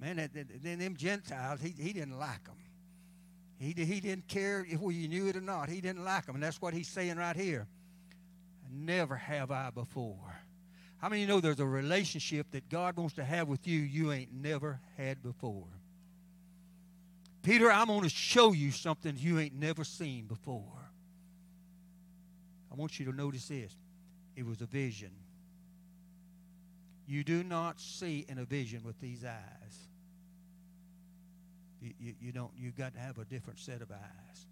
Man, 0.00 0.28
then 0.62 0.78
them 0.78 0.96
Gentiles, 0.96 1.60
he, 1.60 1.70
he 1.70 1.92
didn't 1.92 2.18
like 2.18 2.44
them. 2.44 2.56
He, 3.58 3.72
he 3.72 4.00
didn't 4.00 4.28
care 4.28 4.64
if 4.68 4.80
you 4.80 5.08
knew 5.08 5.26
it 5.26 5.36
or 5.36 5.40
not. 5.40 5.68
He 5.68 5.80
didn't 5.80 6.04
like 6.04 6.26
them. 6.26 6.36
And 6.36 6.44
that's 6.44 6.60
what 6.60 6.72
he's 6.74 6.88
saying 6.88 7.16
right 7.16 7.34
here. 7.34 7.66
Never 8.70 9.16
have 9.16 9.50
I 9.50 9.70
before. 9.70 10.38
How 10.98 11.08
many 11.08 11.26
know 11.26 11.40
there's 11.40 11.60
a 11.60 11.66
relationship 11.66 12.50
that 12.52 12.68
God 12.68 12.96
wants 12.96 13.14
to 13.14 13.24
have 13.24 13.48
with 13.48 13.66
you 13.66 13.80
you 13.80 14.12
ain't 14.12 14.32
never 14.32 14.80
had 14.96 15.22
before? 15.22 15.66
Peter, 17.48 17.72
I'm 17.72 17.86
going 17.86 18.02
to 18.02 18.10
show 18.10 18.52
you 18.52 18.70
something 18.70 19.16
you 19.16 19.38
ain't 19.38 19.54
never 19.54 19.82
seen 19.82 20.26
before. 20.26 20.90
I 22.70 22.74
want 22.74 23.00
you 23.00 23.06
to 23.06 23.12
notice 23.12 23.48
this. 23.48 23.74
It 24.36 24.44
was 24.44 24.60
a 24.60 24.66
vision. 24.66 25.12
You 27.06 27.24
do 27.24 27.42
not 27.42 27.80
see 27.80 28.26
in 28.28 28.36
a 28.36 28.44
vision 28.44 28.82
with 28.84 29.00
these 29.00 29.24
eyes. 29.24 29.88
You, 31.80 31.94
you, 31.98 32.14
you 32.20 32.32
don't, 32.32 32.50
you've 32.54 32.76
got 32.76 32.92
to 32.92 33.00
have 33.00 33.16
a 33.16 33.24
different 33.24 33.60
set 33.60 33.80
of 33.80 33.90
eyes. 33.90 34.46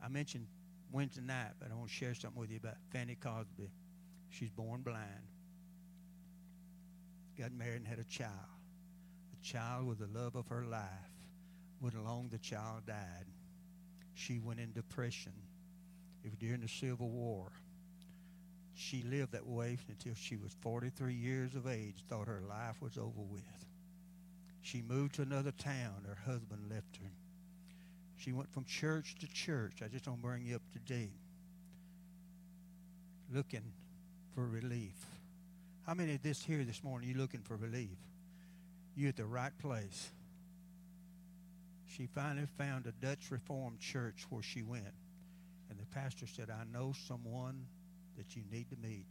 I 0.00 0.06
mentioned 0.06 0.46
Wednesday 0.92 1.22
night, 1.22 1.54
but 1.58 1.72
I 1.72 1.74
want 1.74 1.88
to 1.88 1.94
share 1.96 2.14
something 2.14 2.40
with 2.40 2.52
you 2.52 2.60
about 2.62 2.76
Fanny 2.92 3.16
Crosby. 3.16 3.72
She's 4.30 4.50
born 4.50 4.82
blind. 4.82 5.02
Got 7.36 7.50
married 7.50 7.78
and 7.78 7.88
had 7.88 7.98
a 7.98 8.04
child. 8.04 8.55
Child 9.46 9.86
with 9.86 9.98
the 10.00 10.18
love 10.18 10.34
of 10.34 10.48
her 10.48 10.64
life. 10.64 10.82
When 11.78 11.94
along 11.94 12.30
the 12.32 12.38
child 12.38 12.86
died, 12.86 13.26
she 14.14 14.40
went 14.40 14.58
in 14.58 14.72
depression. 14.72 15.34
It 16.24 16.30
was 16.30 16.38
during 16.38 16.62
the 16.62 16.68
Civil 16.68 17.08
War. 17.08 17.52
She 18.74 19.04
lived 19.04 19.32
that 19.32 19.46
way 19.46 19.78
until 19.88 20.14
she 20.14 20.36
was 20.36 20.52
43 20.62 21.14
years 21.14 21.54
of 21.54 21.68
age, 21.68 22.04
thought 22.08 22.26
her 22.26 22.42
life 22.48 22.82
was 22.82 22.98
over 22.98 23.22
with. 23.30 23.66
She 24.62 24.82
moved 24.82 25.14
to 25.14 25.22
another 25.22 25.52
town. 25.52 26.04
Her 26.04 26.18
husband 26.26 26.68
left 26.68 26.96
her. 26.96 27.12
She 28.16 28.32
went 28.32 28.52
from 28.52 28.64
church 28.64 29.14
to 29.20 29.28
church. 29.28 29.74
I 29.80 29.86
just 29.86 30.06
to 30.06 30.10
bring 30.10 30.44
you 30.44 30.56
up 30.56 30.62
to 30.72 30.92
date. 30.92 31.20
Looking 33.32 33.72
for 34.34 34.44
relief. 34.44 34.96
How 35.86 35.94
many 35.94 36.14
of 36.16 36.22
this 36.22 36.42
here 36.42 36.64
this 36.64 36.82
morning, 36.82 37.08
you 37.08 37.16
looking 37.16 37.42
for 37.42 37.54
relief? 37.54 37.96
You 38.96 39.08
at 39.08 39.16
the 39.16 39.26
right 39.26 39.56
place. 39.58 40.10
She 41.86 42.06
finally 42.06 42.46
found 42.58 42.86
a 42.86 42.92
Dutch 42.92 43.30
Reformed 43.30 43.78
church 43.78 44.26
where 44.30 44.42
she 44.42 44.62
went. 44.62 44.94
And 45.68 45.78
the 45.78 45.86
pastor 45.86 46.26
said, 46.26 46.48
I 46.50 46.64
know 46.72 46.94
someone 47.06 47.66
that 48.16 48.34
you 48.34 48.42
need 48.50 48.70
to 48.70 48.76
meet. 48.76 49.06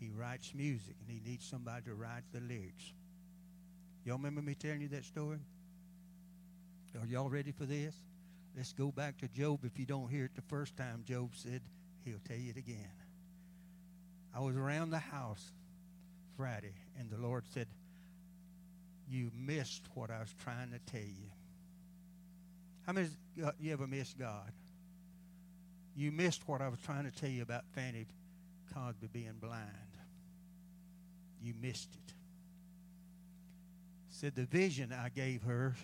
He 0.00 0.10
writes 0.10 0.52
music 0.54 0.96
and 1.00 1.08
he 1.08 1.20
needs 1.30 1.46
somebody 1.46 1.84
to 1.84 1.94
write 1.94 2.22
the 2.32 2.40
lyrics. 2.40 2.92
Y'all 4.04 4.16
remember 4.16 4.40
me 4.40 4.54
telling 4.54 4.80
you 4.80 4.88
that 4.88 5.04
story? 5.04 5.38
Are 7.00 7.06
y'all 7.06 7.28
ready 7.28 7.52
for 7.52 7.64
this? 7.64 7.94
Let's 8.56 8.72
go 8.72 8.90
back 8.90 9.18
to 9.18 9.28
Job. 9.28 9.60
If 9.64 9.78
you 9.78 9.86
don't 9.86 10.08
hear 10.08 10.24
it 10.24 10.34
the 10.34 10.42
first 10.42 10.76
time, 10.76 11.04
Job 11.06 11.30
said, 11.34 11.60
he'll 12.04 12.18
tell 12.26 12.36
you 12.36 12.50
it 12.50 12.56
again. 12.56 12.90
I 14.34 14.40
was 14.40 14.56
around 14.56 14.90
the 14.90 14.98
house 14.98 15.52
Friday, 16.36 16.74
and 16.98 17.10
the 17.10 17.18
Lord 17.18 17.44
said, 17.52 17.66
You 19.08 19.30
missed 19.36 19.82
what 19.94 20.10
I 20.10 20.20
was 20.20 20.34
trying 20.42 20.70
to 20.70 20.78
tell 20.90 21.00
you. 21.00 21.30
How 22.86 22.92
many 22.92 23.08
uh, 23.44 23.52
you 23.60 23.72
ever 23.72 23.86
missed 23.86 24.18
God? 24.18 24.52
You 25.94 26.10
missed 26.10 26.48
what 26.48 26.60
I 26.60 26.68
was 26.68 26.78
trying 26.80 27.04
to 27.04 27.10
tell 27.10 27.28
you 27.28 27.42
about 27.42 27.64
Fanny 27.74 28.06
Crosby 28.72 29.08
being 29.12 29.34
blind. 29.40 29.68
You 31.42 31.54
missed 31.60 31.90
it. 31.92 32.14
Said 34.10 34.34
the 34.34 34.44
vision 34.44 34.92
I 34.92 35.08
gave 35.08 35.42
her, 35.42 35.74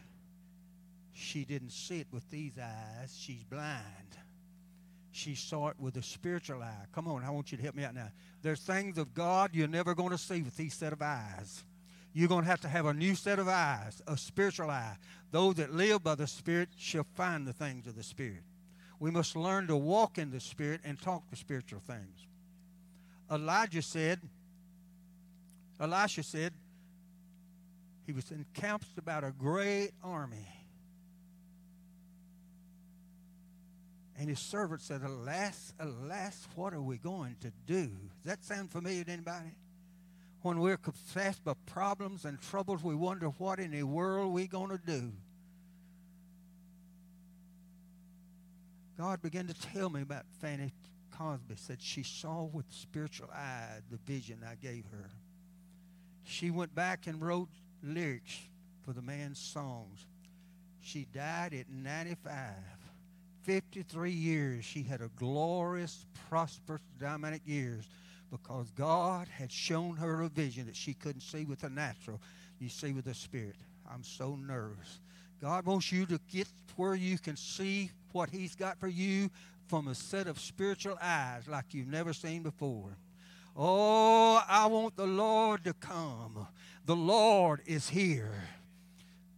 she 1.12 1.44
didn't 1.44 1.70
see 1.72 2.00
it 2.00 2.06
with 2.12 2.28
these 2.30 2.52
eyes. 2.58 3.16
She's 3.18 3.42
blind 3.44 4.08
she 5.18 5.34
saw 5.34 5.68
it 5.68 5.76
with 5.80 5.96
a 5.96 6.02
spiritual 6.02 6.62
eye. 6.62 6.84
Come 6.92 7.08
on, 7.08 7.24
I 7.24 7.30
want 7.30 7.50
you 7.50 7.58
to 7.58 7.64
help 7.64 7.74
me 7.74 7.84
out 7.84 7.94
now. 7.94 8.10
There's 8.42 8.60
things 8.60 8.98
of 8.98 9.14
God 9.14 9.50
you're 9.52 9.66
never 9.66 9.94
going 9.94 10.10
to 10.10 10.18
see 10.18 10.42
with 10.42 10.56
these 10.56 10.74
set 10.74 10.92
of 10.92 11.02
eyes. 11.02 11.64
You're 12.12 12.28
going 12.28 12.44
to 12.44 12.50
have 12.50 12.60
to 12.62 12.68
have 12.68 12.86
a 12.86 12.94
new 12.94 13.14
set 13.14 13.38
of 13.38 13.48
eyes, 13.48 14.02
a 14.06 14.16
spiritual 14.16 14.70
eye. 14.70 14.96
Those 15.30 15.56
that 15.56 15.72
live 15.72 16.02
by 16.02 16.14
the 16.14 16.26
Spirit 16.26 16.70
shall 16.76 17.06
find 17.14 17.46
the 17.46 17.52
things 17.52 17.86
of 17.86 17.96
the 17.96 18.02
Spirit. 18.02 18.42
We 18.98 19.10
must 19.10 19.36
learn 19.36 19.66
to 19.68 19.76
walk 19.76 20.18
in 20.18 20.30
the 20.30 20.40
Spirit 20.40 20.80
and 20.84 21.00
talk 21.00 21.28
the 21.30 21.36
spiritual 21.36 21.80
things. 21.80 22.26
Elijah 23.30 23.82
said, 23.82 24.20
Elisha 25.80 26.22
said, 26.22 26.52
he 28.06 28.12
was 28.12 28.30
encamped 28.30 28.96
about 28.96 29.22
a 29.22 29.30
great 29.30 29.90
army 30.02 30.48
And 34.18 34.28
his 34.28 34.40
servant 34.40 34.82
said, 34.82 35.02
Alas, 35.02 35.72
alas, 35.78 36.48
what 36.56 36.74
are 36.74 36.82
we 36.82 36.98
going 36.98 37.36
to 37.40 37.52
do? 37.66 37.86
Does 37.86 38.24
that 38.24 38.44
sound 38.44 38.70
familiar 38.70 39.04
to 39.04 39.12
anybody? 39.12 39.54
When 40.42 40.60
we're 40.60 40.76
confessed 40.76 41.44
by 41.44 41.54
problems 41.66 42.24
and 42.24 42.40
troubles, 42.40 42.82
we 42.82 42.94
wonder 42.94 43.26
what 43.26 43.58
in 43.58 43.72
the 43.72 43.82
world 43.82 44.32
we're 44.32 44.46
going 44.46 44.70
to 44.70 44.78
do. 44.78 45.12
God 48.96 49.20
began 49.20 49.46
to 49.46 49.54
tell 49.54 49.90
me 49.90 50.02
about 50.02 50.24
Fanny 50.40 50.72
Crosby. 51.10 51.54
Said 51.56 51.80
she 51.80 52.02
saw 52.02 52.44
with 52.44 52.66
spiritual 52.70 53.30
eye 53.30 53.78
the 53.90 53.98
vision 54.12 54.44
I 54.48 54.54
gave 54.54 54.84
her. 54.92 55.10
She 56.24 56.50
went 56.50 56.74
back 56.74 57.06
and 57.06 57.20
wrote 57.20 57.48
lyrics 57.82 58.38
for 58.84 58.92
the 58.92 59.02
man's 59.02 59.38
songs. 59.38 60.06
She 60.80 61.06
died 61.12 61.54
at 61.54 61.68
95. 61.68 62.32
53 63.42 64.10
years, 64.10 64.64
she 64.64 64.82
had 64.82 65.00
a 65.00 65.10
glorious, 65.16 66.04
prosperous, 66.28 66.82
dynamic 66.98 67.40
years 67.46 67.88
because 68.30 68.70
God 68.72 69.28
had 69.28 69.50
shown 69.50 69.96
her 69.96 70.22
a 70.22 70.28
vision 70.28 70.66
that 70.66 70.76
she 70.76 70.94
couldn't 70.94 71.22
see 71.22 71.44
with 71.44 71.60
the 71.60 71.70
natural. 71.70 72.20
You 72.60 72.68
see 72.68 72.92
with 72.92 73.04
the 73.04 73.14
spirit. 73.14 73.56
I'm 73.90 74.04
so 74.04 74.36
nervous. 74.36 75.00
God 75.40 75.66
wants 75.66 75.92
you 75.92 76.04
to 76.06 76.20
get 76.30 76.48
where 76.76 76.94
you 76.94 77.18
can 77.18 77.36
see 77.36 77.90
what 78.12 78.30
He's 78.30 78.54
got 78.54 78.78
for 78.78 78.88
you 78.88 79.30
from 79.68 79.88
a 79.88 79.94
set 79.94 80.26
of 80.26 80.38
spiritual 80.40 80.98
eyes 81.00 81.46
like 81.46 81.72
you've 81.72 81.88
never 81.88 82.12
seen 82.12 82.42
before. 82.42 82.96
Oh, 83.56 84.42
I 84.48 84.66
want 84.66 84.96
the 84.96 85.06
Lord 85.06 85.64
to 85.64 85.74
come. 85.74 86.46
The 86.86 86.96
Lord 86.96 87.60
is 87.66 87.88
here. 87.88 88.48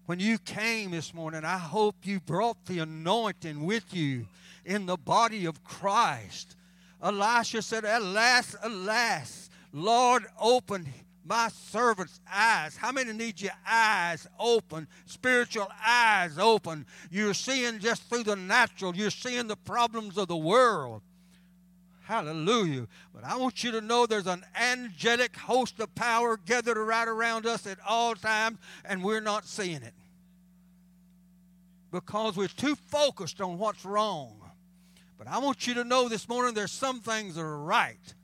When 0.07 0.21
you 0.21 0.39
came 0.39 0.91
this 0.91 1.15
morning, 1.15 1.45
I 1.45 1.59
hope 1.59 1.97
you 2.03 2.21
brought 2.21 2.65
the 2.67 2.81
anointing 2.81 3.65
with 3.65 3.95
you 3.95 4.27
in 4.65 4.87
the 4.87 4.97
body 4.97 5.47
of 5.47 5.63
Christ. 5.65 6.57
Elisha 7.03 7.63
said, 7.63 7.85
Alas, 7.85 8.55
alas, 8.63 9.51
Lord, 9.73 10.25
open 10.39 10.87
my 11.25 11.49
servant's 11.49 12.21
eyes. 12.31 12.77
How 12.77 12.93
many 12.93 13.13
need 13.13 13.41
your 13.41 13.53
eyes 13.67 14.27
open, 14.39 14.89
spiritual 15.07 15.69
eyes 15.87 16.39
open? 16.39 16.87
You're 17.11 17.35
seeing 17.35 17.79
just 17.79 18.03
through 18.05 18.25
the 18.25 18.37
natural, 18.37 18.95
you're 18.95 19.11
seeing 19.11 19.47
the 19.47 19.57
problems 19.57 20.19
of 20.19 20.29
the 20.29 20.37
world. 20.37 21.03
Hallelujah. 22.03 22.89
But 23.15 23.23
I 23.23 23.37
want 23.37 23.63
you 23.63 23.71
to 23.71 23.81
know 23.81 24.05
there's 24.05 24.27
an 24.27 24.45
angelic 24.61 25.37
host 25.37 25.79
of 25.79 25.95
power 25.95 26.37
gathered 26.37 26.77
right 26.77 27.07
around 27.07 27.47
us 27.47 27.67
at 27.69 27.79
all 27.87 28.17
times, 28.17 28.59
and 28.85 29.05
we're 29.05 29.21
not 29.21 29.47
seeing 29.47 29.83
it 29.83 29.95
because 31.93 32.37
we're 32.37 32.49
too 32.49 32.75
focused 32.75 33.41
on 33.41 33.59
what's 33.59 33.85
wrong. 33.85 34.40
But 35.21 35.29
I 35.29 35.37
want 35.37 35.67
you 35.67 35.75
to 35.75 35.85
know 35.85 36.09
this 36.09 36.27
morning 36.31 36.55
there's 36.55 36.73
some 36.73 37.01
things 37.01 37.35
that 37.35 37.43
are 37.43 37.59
right. 37.59 38.15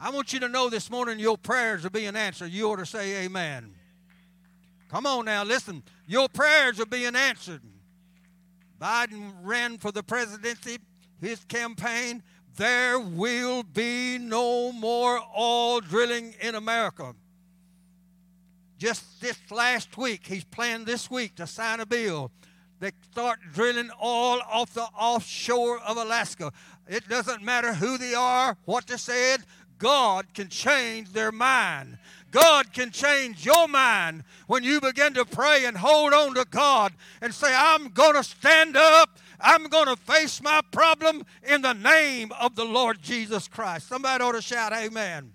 I 0.00 0.10
want 0.10 0.32
you 0.32 0.38
to 0.38 0.48
know 0.48 0.70
this 0.70 0.92
morning 0.92 1.18
your 1.18 1.36
prayers 1.36 1.84
are 1.84 1.90
being 1.90 2.14
answered. 2.14 2.52
You 2.52 2.70
ought 2.70 2.76
to 2.76 2.86
say 2.86 3.24
amen. 3.24 3.74
Come 4.88 5.06
on 5.06 5.24
now, 5.24 5.42
listen. 5.42 5.82
Your 6.06 6.28
prayers 6.28 6.78
are 6.78 6.86
being 6.86 7.16
answered. 7.16 7.62
Biden 8.80 9.32
ran 9.42 9.76
for 9.78 9.90
the 9.90 10.04
presidency, 10.04 10.78
his 11.20 11.42
campaign. 11.46 12.22
There 12.54 13.00
will 13.00 13.64
be 13.64 14.18
no 14.18 14.70
more 14.70 15.20
oil 15.36 15.80
drilling 15.80 16.32
in 16.40 16.54
America. 16.54 17.12
Just 18.78 19.20
this 19.20 19.36
last 19.50 19.98
week, 19.98 20.28
he's 20.28 20.44
planned 20.44 20.86
this 20.86 21.10
week 21.10 21.34
to 21.34 21.46
sign 21.48 21.80
a 21.80 21.86
bill 21.86 22.30
they 22.80 22.92
start 23.10 23.40
drilling 23.52 23.90
oil 24.02 24.40
off 24.50 24.72
the 24.74 24.88
offshore 24.98 25.80
of 25.80 25.96
Alaska. 25.96 26.52
It 26.88 27.08
doesn't 27.08 27.42
matter 27.42 27.74
who 27.74 27.98
they 27.98 28.14
are, 28.14 28.56
what 28.64 28.86
they 28.86 28.96
said, 28.96 29.42
God 29.78 30.26
can 30.34 30.48
change 30.48 31.12
their 31.12 31.32
mind. 31.32 31.98
God 32.30 32.72
can 32.72 32.90
change 32.90 33.46
your 33.46 33.68
mind 33.68 34.24
when 34.46 34.62
you 34.62 34.80
begin 34.80 35.14
to 35.14 35.24
pray 35.24 35.64
and 35.64 35.76
hold 35.76 36.12
on 36.12 36.34
to 36.34 36.44
God 36.50 36.92
and 37.22 37.32
say, 37.32 37.54
I'm 37.54 37.88
going 37.88 38.14
to 38.14 38.24
stand 38.24 38.76
up. 38.76 39.18
I'm 39.40 39.64
going 39.64 39.86
to 39.86 39.96
face 39.96 40.42
my 40.42 40.60
problem 40.72 41.24
in 41.44 41.62
the 41.62 41.72
name 41.72 42.32
of 42.40 42.56
the 42.56 42.64
Lord 42.64 43.00
Jesus 43.00 43.46
Christ. 43.46 43.88
Somebody 43.88 44.22
ought 44.22 44.32
to 44.32 44.42
shout, 44.42 44.72
Amen. 44.72 45.32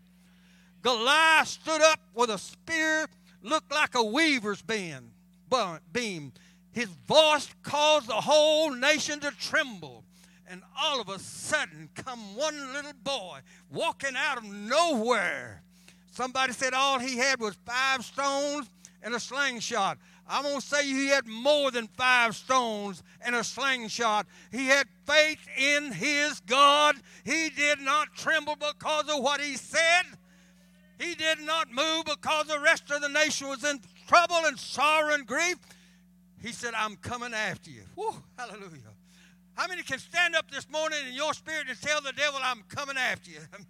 Goliath 0.82 1.48
stood 1.48 1.82
up 1.82 2.02
with 2.14 2.30
a 2.30 2.38
spear, 2.38 3.08
looked 3.42 3.72
like 3.72 3.96
a 3.96 4.04
weaver's 4.04 4.62
beam. 4.62 5.12
His 6.74 6.90
voice 7.08 7.48
caused 7.62 8.08
the 8.08 8.14
whole 8.14 8.74
nation 8.74 9.20
to 9.22 9.32
tremble. 9.32 10.04
and 10.46 10.62
all 10.78 11.00
of 11.00 11.08
a 11.10 11.18
sudden 11.18 11.90
come 11.96 12.36
one 12.36 12.74
little 12.74 12.94
boy 13.04 13.40
walking 13.72 14.16
out 14.16 14.38
of 14.38 14.44
nowhere. 14.44 15.64
Somebody 16.12 16.54
said 16.54 16.74
all 16.74 17.00
he 17.00 17.18
had 17.18 17.40
was 17.40 17.56
five 17.66 18.04
stones 18.04 18.70
and 19.02 19.16
a 19.16 19.20
slingshot. 19.20 19.98
I'm 20.28 20.44
going 20.44 20.60
to 20.60 20.66
say 20.66 20.86
he 20.86 21.08
had 21.08 21.26
more 21.28 21.72
than 21.72 21.88
five 21.98 22.36
stones 22.36 23.04
and 23.22 23.36
a 23.36 23.44
slingshot. 23.44 24.26
He 24.52 24.68
had 24.68 24.88
faith 25.06 25.40
in 25.58 25.92
his 25.92 26.40
God. 26.42 26.96
He 27.24 27.50
did 27.50 27.80
not 27.80 28.14
tremble 28.16 28.56
because 28.56 29.10
of 29.10 29.24
what 29.24 29.42
he 29.42 29.58
said. 29.58 30.04
He 31.00 31.16
did 31.16 31.40
not 31.40 31.72
move 31.72 32.06
because 32.06 32.48
the 32.48 32.60
rest 32.60 32.92
of 32.92 33.02
the 33.02 33.10
nation 33.10 33.48
was 33.48 33.64
in 33.64 33.80
trouble 34.08 34.46
and 34.46 34.60
sorrow 34.60 35.14
and 35.14 35.26
grief. 35.26 35.58
He 36.44 36.52
said, 36.52 36.74
I'm 36.76 36.98
coming 36.98 37.34
after 37.34 37.72
you. 37.72 37.84
Whew, 37.96 38.14
hallelujah. 38.38 38.92
How 39.54 39.66
many 39.68 39.82
can 39.82 39.98
stand 39.98 40.36
up 40.36 40.52
this 40.52 40.70
morning 40.70 41.00
in 41.08 41.14
your 41.14 41.34
spirit 41.34 41.70
and 41.70 41.82
tell 41.82 42.02
the 42.02 42.12
devil, 42.12 42.38
I'm 42.44 42.64
coming 42.68 42.98
after 42.98 43.32
you? 43.32 43.40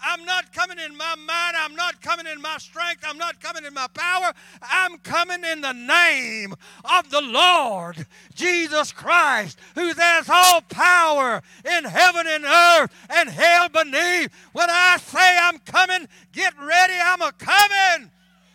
I'm 0.00 0.26
not 0.26 0.52
coming 0.52 0.78
in 0.78 0.94
my 0.94 1.14
mind. 1.16 1.56
I'm 1.58 1.74
not 1.74 2.02
coming 2.02 2.26
in 2.26 2.40
my 2.40 2.58
strength. 2.58 3.02
I'm 3.04 3.16
not 3.16 3.40
coming 3.40 3.64
in 3.64 3.72
my 3.72 3.86
power. 3.94 4.32
I'm 4.60 4.98
coming 4.98 5.42
in 5.42 5.62
the 5.62 5.72
name 5.72 6.54
of 6.84 7.10
the 7.10 7.22
Lord 7.22 8.06
Jesus 8.34 8.92
Christ, 8.92 9.58
who 9.74 9.92
has 9.94 10.28
all 10.28 10.60
power 10.60 11.42
in 11.64 11.84
heaven 11.84 12.26
and 12.28 12.44
earth 12.44 12.92
and 13.08 13.30
hell 13.30 13.70
beneath. 13.70 14.30
When 14.52 14.68
I 14.68 14.98
say 14.98 15.38
I'm 15.40 15.58
coming, 15.60 16.06
get 16.32 16.52
ready. 16.60 16.94
I'm 17.02 17.22
a 17.22 17.32
coming. 17.32 18.10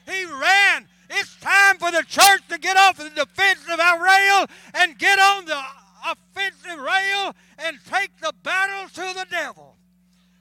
He 0.05 0.25
ran. 0.25 0.87
It's 1.15 1.35
time 1.37 1.77
for 1.77 1.91
the 1.91 2.03
church 2.07 2.41
to 2.49 2.57
get 2.57 2.75
off 2.77 2.97
the 2.97 3.09
defensive 3.09 3.77
rail 3.77 4.45
and 4.73 4.97
get 4.97 5.19
on 5.19 5.45
the 5.45 5.61
offensive 6.09 6.79
rail 6.79 7.35
and 7.59 7.77
take 7.89 8.17
the 8.19 8.33
battle 8.43 8.89
to 8.89 9.19
the 9.19 9.25
devil. 9.29 9.75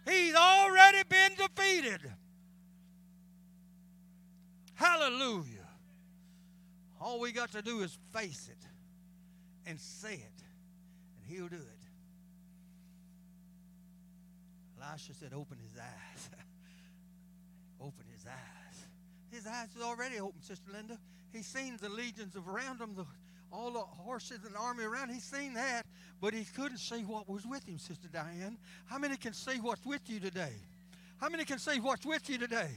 He's 0.09 0.35
already 0.35 1.03
been 1.09 1.33
defeated. 1.37 2.01
Hallelujah. 4.75 5.69
All 7.01 7.21
we 7.21 7.33
got 7.33 7.53
to 7.53 7.63
do 7.63 7.83
is 7.83 7.97
face 8.13 8.49
it 8.51 8.67
and 9.67 9.79
say 9.79 10.15
it, 10.15 10.43
and 11.17 11.27
he'll 11.27 11.49
do 11.49 11.57
it. 11.57 11.83
Elisha 14.83 15.15
said, 15.15 15.33
Open 15.35 15.59
his 15.59 15.79
eyes. 15.79 16.31
open 17.81 18.05
his 18.13 18.27
eyes. 18.27 18.87
His 19.43 19.51
eyes 19.51 19.69
is 19.77 19.83
already 19.83 20.21
open, 20.21 20.41
Sister 20.41 20.71
Linda. 20.73 20.97
He's 21.33 21.47
seen 21.47 21.77
the 21.81 21.89
legions 21.89 22.37
around 22.37 22.81
him, 22.81 22.95
the, 22.95 23.05
all 23.51 23.73
the 23.73 23.81
horses 23.81 24.39
and 24.47 24.55
army 24.57 24.85
around. 24.85 25.09
He's 25.09 25.25
seen 25.25 25.55
that, 25.55 25.85
but 26.21 26.33
he 26.33 26.45
couldn't 26.45 26.79
see 26.79 27.03
what 27.03 27.29
was 27.29 27.45
with 27.45 27.67
him, 27.67 27.77
Sister 27.77 28.07
Diane. 28.13 28.57
How 28.87 28.99
many 28.99 29.17
can 29.17 29.33
see 29.33 29.59
what's 29.59 29.85
with 29.85 30.03
you 30.07 30.21
today? 30.21 30.53
How 31.17 31.29
many 31.29 31.45
can 31.45 31.59
see 31.59 31.81
what's 31.81 32.07
with 32.07 32.31
you 32.31 32.39
today? 32.39 32.71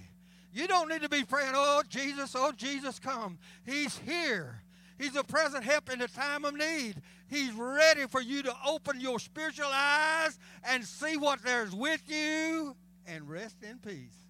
You 0.54 0.68
don't 0.68 0.90
need 0.90 1.04
to 1.04 1.10
be 1.10 1.24
praying, 1.24 1.52
oh, 1.54 1.84
Jesus, 1.88 2.34
oh, 2.36 2.52
Jesus, 2.52 2.98
come. 2.98 3.38
He's 3.64 4.00
here. 4.00 4.64
He's 4.98 5.16
a 5.16 5.24
present 5.24 5.64
help 5.64 5.92
in 5.94 6.00
the 6.00 6.08
time 6.08 6.46
of 6.46 6.56
need. 6.56 6.96
He's 7.30 7.52
ready 7.52 8.08
for 8.08 8.22
you 8.22 8.42
to 8.42 8.56
open 8.66 9.00
your 9.00 9.20
spiritual 9.20 9.70
eyes 9.72 10.40
and 10.64 10.84
see 10.84 11.16
what 11.16 11.44
there's 11.44 11.76
with 11.76 12.02
you 12.08 12.76
and 13.06 13.30
rest 13.30 13.58
in 13.62 13.78
peace. 13.78 14.25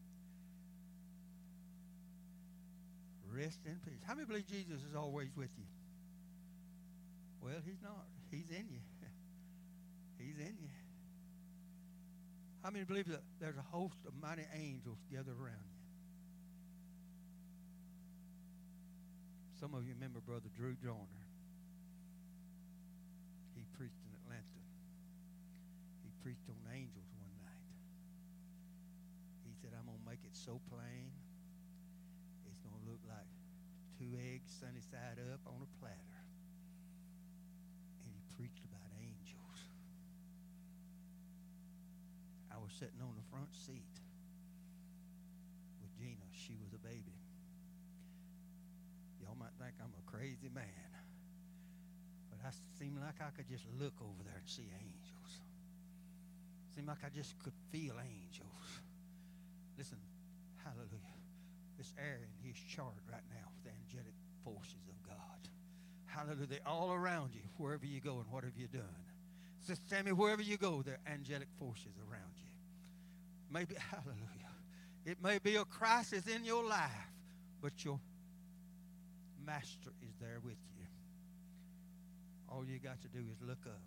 Rest 3.35 3.59
in 3.65 3.75
peace. 3.83 3.99
How 4.07 4.15
many 4.15 4.25
believe 4.25 4.47
Jesus 4.47 4.81
is 4.87 4.95
always 4.95 5.35
with 5.35 5.49
you? 5.57 5.65
Well, 7.41 7.59
he's 7.65 7.81
not. 7.83 8.07
He's 8.31 8.49
in 8.49 8.65
you. 8.71 8.79
he's 10.17 10.37
in 10.39 10.55
you. 10.61 10.69
How 12.63 12.71
many 12.71 12.85
believe 12.85 13.07
that 13.09 13.21
there's 13.39 13.57
a 13.57 13.67
host 13.75 13.99
of 14.07 14.13
mighty 14.21 14.47
angels 14.55 14.97
gathered 15.11 15.37
around 15.37 15.67
you? 15.69 15.85
Some 19.59 19.75
of 19.75 19.85
you 19.85 19.93
remember 19.93 20.19
Brother 20.19 20.49
Drew 20.55 20.73
Joyner. 20.81 21.27
He 23.53 23.63
preached 23.77 24.01
in 24.01 24.11
Atlanta. 24.23 24.63
He 26.03 26.09
preached 26.23 26.49
on 26.49 26.57
angels 26.73 27.05
one 27.21 27.35
night. 27.37 27.69
He 29.45 29.53
said, 29.61 29.71
I'm 29.77 29.85
going 29.85 30.01
to 30.01 30.09
make 30.09 30.25
it 30.25 30.33
so 30.33 30.59
plain, 30.73 31.13
it's 32.49 32.59
going 32.59 32.75
to 32.75 32.85
look 32.89 33.01
like 33.07 33.29
two 34.01 34.11
eggs 34.33 34.54
sunny 34.65 34.81
side 34.81 35.21
up 35.29 35.45
on 35.45 35.61
a 35.61 35.69
platter. 35.77 36.19
And 38.01 38.09
he 38.09 38.21
preached 38.33 38.65
about 38.65 38.89
angels. 38.97 39.59
I 42.49 42.57
was 42.57 42.73
sitting 42.73 42.97
on 42.97 43.13
the 43.13 43.21
front 43.29 43.53
seat 43.53 43.93
with 45.77 45.93
Gina. 46.01 46.25
She 46.33 46.57
was 46.57 46.73
a 46.73 46.81
baby. 46.81 47.13
Y'all 49.21 49.37
might 49.37 49.53
think 49.61 49.77
I'm 49.77 49.93
a 49.93 50.05
crazy 50.09 50.49
man, 50.49 50.89
but 52.33 52.41
I 52.41 52.49
seemed 52.81 52.97
like 52.97 53.21
I 53.21 53.29
could 53.37 53.45
just 53.45 53.69
look 53.77 53.93
over 54.01 54.25
there 54.25 54.41
and 54.41 54.49
see 54.49 54.65
angels. 54.73 55.31
Seemed 56.73 56.89
like 56.89 57.05
I 57.05 57.13
just 57.13 57.37
could 57.37 57.53
feel 57.69 58.01
angels. 58.01 58.69
Listen, 59.77 60.01
hallelujah. 60.65 61.21
This 61.77 61.93
Aaron, 62.01 62.33
he's 62.41 62.57
charged 62.57 63.05
right 63.13 63.29
now 63.29 63.45
with 63.45 63.45
the 63.45 63.45
angelic 63.45 63.54
forces 64.45 64.87
of 64.87 65.09
God. 65.09 65.41
Hallelujah. 66.05 66.61
All 66.65 66.93
around 66.93 67.31
you, 67.33 67.41
wherever 67.57 67.85
you 67.85 67.99
go 67.99 68.19
and 68.19 68.31
whatever 68.31 68.53
you're 68.55 68.67
doing. 68.69 68.85
Sister 69.65 69.83
Sammy, 69.89 70.11
wherever 70.11 70.43
you 70.43 70.57
go, 70.57 70.83
there 70.83 70.99
are 71.05 71.11
angelic 71.11 71.47
forces 71.59 71.97
around 72.07 72.31
you. 72.37 72.51
Maybe, 73.51 73.75
hallelujah. 73.91 74.53
It 75.05 75.21
may 75.21 75.39
be 75.39 75.55
a 75.55 75.65
crisis 75.65 76.27
in 76.27 76.45
your 76.45 76.63
life, 76.63 77.11
but 77.61 77.83
your 77.83 77.99
master 79.43 79.91
is 80.01 80.13
there 80.21 80.39
with 80.43 80.57
you. 80.77 80.85
All 82.49 82.63
you 82.65 82.79
got 82.79 83.01
to 83.01 83.07
do 83.07 83.19
is 83.19 83.41
look 83.41 83.65
up, 83.65 83.81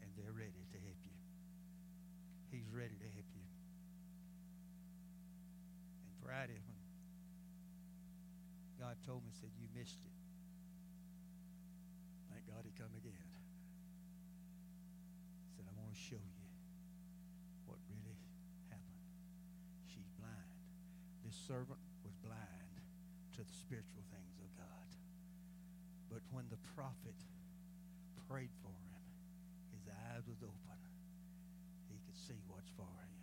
and 0.00 0.08
they're 0.16 0.32
ready 0.32 0.62
to 0.72 0.78
help 0.78 0.98
you. 1.04 1.16
He's 2.50 2.70
ready 2.72 2.94
to 2.94 3.08
help 3.14 3.30
you. 3.34 3.46
And 6.06 6.14
Friday, 6.24 6.58
God 8.96 9.04
told 9.04 9.20
me, 9.28 9.32
said, 9.36 9.52
You 9.60 9.68
missed 9.76 10.00
it. 10.00 10.16
Thank 12.32 12.48
God 12.48 12.64
he 12.64 12.72
come 12.80 12.92
again. 12.96 13.28
Said, 15.56 15.68
I 15.68 15.74
want 15.76 15.92
to 15.92 16.00
show 16.00 16.16
you. 16.16 16.48
What 17.68 17.76
really 17.92 18.16
happened. 18.72 19.04
She's 19.92 20.08
blind. 20.16 20.48
This 21.28 21.36
servant 21.44 21.80
was 22.00 22.16
blind 22.24 22.80
to 23.36 23.44
the 23.44 23.52
spiritual 23.52 24.06
things 24.08 24.40
of 24.40 24.48
God. 24.56 24.88
But 26.08 26.24
when 26.32 26.48
the 26.48 26.60
prophet 26.72 27.18
prayed 28.28 28.54
for 28.62 28.72
him, 28.72 29.04
his 29.76 29.84
eyes 29.92 30.24
was 30.24 30.40
open. 30.40 30.80
He 31.92 32.00
could 32.06 32.16
see 32.16 32.40
what's 32.48 32.70
for 32.72 32.88
him. 32.88 33.16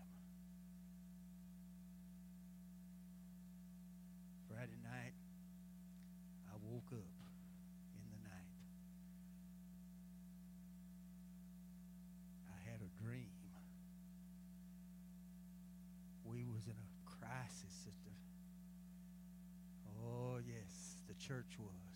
Friday 4.47 4.79
night, 4.85 5.13
I 6.47 6.55
woke 6.61 6.93
up 6.93 7.13
in 7.97 8.05
the 8.13 8.21
night. 8.29 8.53
I 12.47 12.69
had 12.69 12.79
a 12.79 13.03
dream. 13.03 13.27
We 16.23 16.45
was 16.45 16.67
in 16.67 16.77
a 16.77 16.89
crisis, 17.19 17.73
sister. 17.83 18.13
Oh, 20.05 20.37
yes, 20.47 21.01
the 21.07 21.12
church 21.23 21.55
was. 21.55 21.95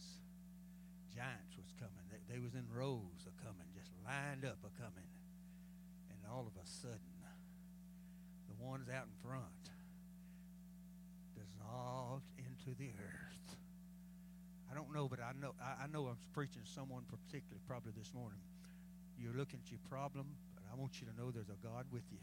Giants 1.12 1.60
was 1.60 1.68
coming. 1.76 2.04
They, 2.08 2.22
they 2.32 2.40
was 2.40 2.56
in 2.56 2.64
rows 2.72 3.28
of 3.28 3.36
coming, 3.44 3.68
just 3.76 3.92
lined 4.08 4.48
up 4.48 4.64
a 4.64 4.72
coming. 4.80 5.12
And 6.16 6.20
all 6.32 6.48
of 6.48 6.56
a 6.56 6.68
sudden, 6.68 7.20
the 8.48 8.56
ones 8.64 8.88
out 8.88 9.12
in 9.12 9.18
front 9.20 9.64
dissolved 11.36 12.32
into 12.40 12.72
the 12.80 12.96
earth. 13.04 13.48
I 14.72 14.76
don't 14.76 14.94
know, 14.94 15.08
but 15.08 15.20
I 15.20 15.36
know 15.36 15.52
I, 15.60 15.84
I 15.84 15.88
know 15.92 16.08
I'm 16.08 16.20
preaching 16.34 16.64
to 16.64 16.72
someone 16.72 17.04
particularly 17.12 17.60
probably 17.68 17.92
this 17.98 18.14
morning. 18.14 18.40
You're 19.20 19.36
looking 19.36 19.60
at 19.64 19.72
your 19.72 19.82
problem, 19.90 20.28
but 20.56 20.64
I 20.72 20.76
want 20.80 21.02
you 21.02 21.08
to 21.08 21.14
know 21.20 21.32
there's 21.32 21.52
a 21.52 21.60
God 21.60 21.86
with 21.92 22.06
you. 22.12 22.22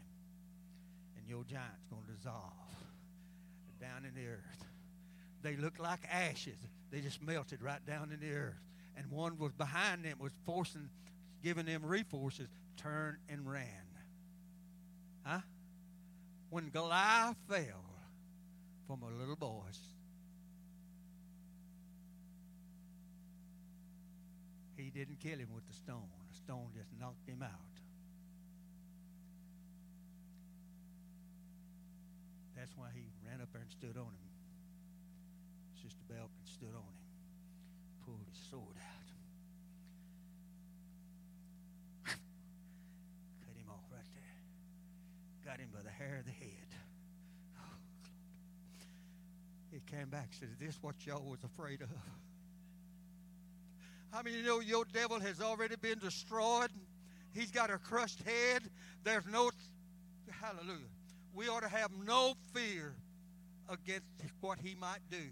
And 1.17 1.27
your 1.27 1.43
giant's 1.43 1.85
to 1.89 1.97
dissolve 2.07 2.53
down 3.81 4.05
in 4.05 4.13
the 4.15 4.25
earth. 4.29 4.74
They 5.45 5.55
looked 5.57 5.79
like 5.79 5.99
ashes. 6.11 6.57
They 6.91 7.01
just 7.01 7.21
melted 7.21 7.61
right 7.61 7.85
down 7.85 8.11
in 8.11 8.19
the 8.19 8.35
earth. 8.35 8.59
And 8.97 9.11
one 9.11 9.37
was 9.37 9.51
behind 9.51 10.03
them, 10.03 10.17
was 10.19 10.31
forcing, 10.43 10.89
giving 11.43 11.67
them 11.67 11.85
reforces. 11.85 12.47
turned 12.77 13.17
and 13.29 13.47
ran. 13.47 13.85
Huh? 15.23 15.41
When 16.49 16.69
Goliath 16.69 17.35
fell 17.47 17.85
from 18.87 19.03
a 19.03 19.19
little 19.19 19.35
boy's, 19.35 19.79
he 24.75 24.89
didn't 24.89 25.19
kill 25.19 25.37
him 25.37 25.49
with 25.53 25.67
the 25.67 25.73
stone. 25.73 26.09
The 26.31 26.37
stone 26.37 26.69
just 26.75 26.89
knocked 26.99 27.29
him 27.29 27.43
out. 27.43 27.51
That's 32.57 32.75
why 32.75 32.87
he 32.95 33.03
ran 33.29 33.41
up 33.41 33.49
there 33.53 33.61
and 33.61 33.69
stood 33.69 33.95
on 33.95 34.07
him. 34.07 34.24
Stood 36.65 36.77
on 36.77 36.81
him, 36.81 36.97
pulled 38.05 38.25
his 38.27 38.49
sword 38.49 38.75
out. 38.77 39.05
Cut 43.45 43.55
him 43.55 43.69
off 43.69 43.83
right 43.91 44.01
there. 44.15 45.45
Got 45.45 45.59
him 45.59 45.69
by 45.71 45.81
the 45.83 45.91
hair 45.91 46.17
of 46.19 46.25
the 46.25 46.31
head. 46.31 46.69
Oh, 47.59 47.77
he 49.71 49.79
came 49.95 50.09
back 50.09 50.29
and 50.31 50.33
said, 50.39 50.49
Is 50.53 50.57
this 50.57 50.81
what 50.81 50.95
y'all 51.05 51.29
was 51.29 51.43
afraid 51.43 51.83
of? 51.83 51.89
How 54.11 54.23
many 54.23 54.37
you 54.37 54.43
know 54.43 54.59
your 54.59 54.85
devil 54.91 55.19
has 55.19 55.41
already 55.41 55.75
been 55.75 55.99
destroyed? 55.99 56.71
He's 57.31 57.51
got 57.51 57.69
a 57.69 57.77
crushed 57.77 58.23
head. 58.23 58.63
There's 59.03 59.27
no, 59.27 59.51
hallelujah. 60.41 60.89
We 61.35 61.47
ought 61.47 61.61
to 61.61 61.69
have 61.69 61.91
no 62.07 62.33
fear 62.53 62.95
against 63.69 64.07
what 64.41 64.57
he 64.57 64.73
might 64.73 65.01
do. 65.11 65.29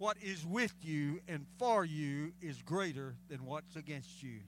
What 0.00 0.16
is 0.22 0.46
with 0.46 0.72
you 0.80 1.20
and 1.28 1.44
for 1.58 1.84
you 1.84 2.32
is 2.40 2.62
greater 2.62 3.16
than 3.28 3.44
what's 3.44 3.76
against 3.76 4.22
you. 4.22 4.40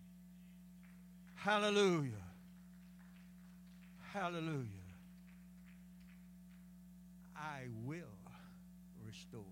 Hallelujah. 1.35 2.11
Hallelujah. 4.15 4.65
I 7.37 7.65
will 7.85 8.17
restore. 9.07 9.43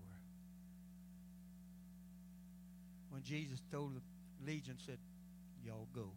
When 3.11 3.21
Jesus 3.21 3.61
told 3.71 3.93
the 3.93 4.51
legion, 4.51 4.77
said, 4.83 4.97
Y'all 5.63 5.87
go. 5.93 6.09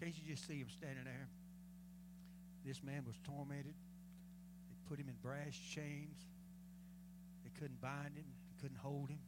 Can't 0.00 0.12
you 0.12 0.34
just 0.34 0.48
see 0.48 0.58
him 0.58 0.66
standing 0.76 1.04
there? 1.04 1.28
This 2.66 2.82
man 2.82 3.04
was 3.06 3.14
tormented. 3.22 3.66
They 3.66 4.76
put 4.88 4.98
him 4.98 5.06
in 5.08 5.14
brass 5.22 5.56
chains. 5.72 6.33
Couldn't 7.58 7.80
bind 7.80 8.16
him, 8.16 8.26
couldn't 8.60 8.78
hold 8.78 9.10
him. 9.10 9.20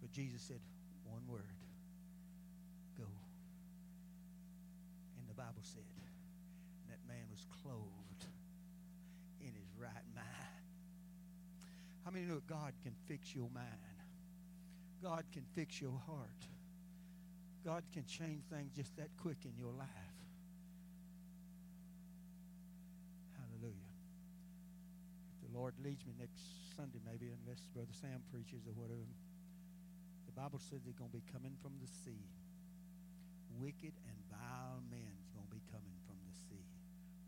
But 0.00 0.12
Jesus 0.12 0.42
said, 0.42 0.60
One 1.04 1.22
word 1.28 1.42
go. 2.98 3.04
And 5.18 5.28
the 5.28 5.34
Bible 5.34 5.62
said, 5.62 5.82
that 6.88 6.98
man 7.08 7.24
was 7.30 7.44
clothed 7.62 8.24
in 9.40 9.48
his 9.48 9.68
right 9.78 10.06
mind. 10.14 10.24
How 12.04 12.10
many 12.10 12.24
know 12.24 12.36
that 12.36 12.46
God 12.46 12.72
can 12.82 12.92
fix 13.06 13.34
your 13.34 13.48
mind? 13.52 13.66
God 15.02 15.24
can 15.32 15.42
fix 15.54 15.80
your 15.80 15.98
heart. 16.06 16.42
God 17.64 17.82
can 17.92 18.04
change 18.06 18.42
things 18.50 18.70
just 18.76 18.96
that 18.96 19.08
quick 19.20 19.38
in 19.44 19.52
your 19.58 19.72
life. 19.72 19.88
Hallelujah. 23.36 23.92
If 25.34 25.42
the 25.42 25.45
Lord 25.56 25.72
leads 25.80 26.04
me 26.04 26.12
next 26.20 26.36
Sunday, 26.76 27.00
maybe, 27.00 27.32
unless 27.32 27.64
Brother 27.72 27.96
Sam 27.96 28.20
preaches 28.28 28.68
or 28.68 28.76
whatever, 28.76 29.08
the 30.28 30.36
Bible 30.36 30.60
says 30.60 30.84
they're 30.84 31.00
going 31.00 31.08
to 31.08 31.16
be 31.16 31.24
coming 31.32 31.56
from 31.64 31.72
the 31.80 31.88
sea. 32.04 32.28
Wicked 33.56 33.96
and 34.04 34.18
vile 34.28 34.84
men 34.92 35.16
is 35.16 35.32
going 35.32 35.48
to 35.48 35.54
be 35.56 35.64
coming 35.72 35.96
from 36.04 36.20
the 36.28 36.36
sea. 36.44 36.68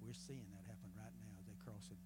We're 0.05 0.13
seeing 0.13 0.45
that 0.53 0.61
happen 0.69 0.93
right 0.93 1.17
now 1.25 1.41
they're 1.49 1.65
crossing 1.65 1.97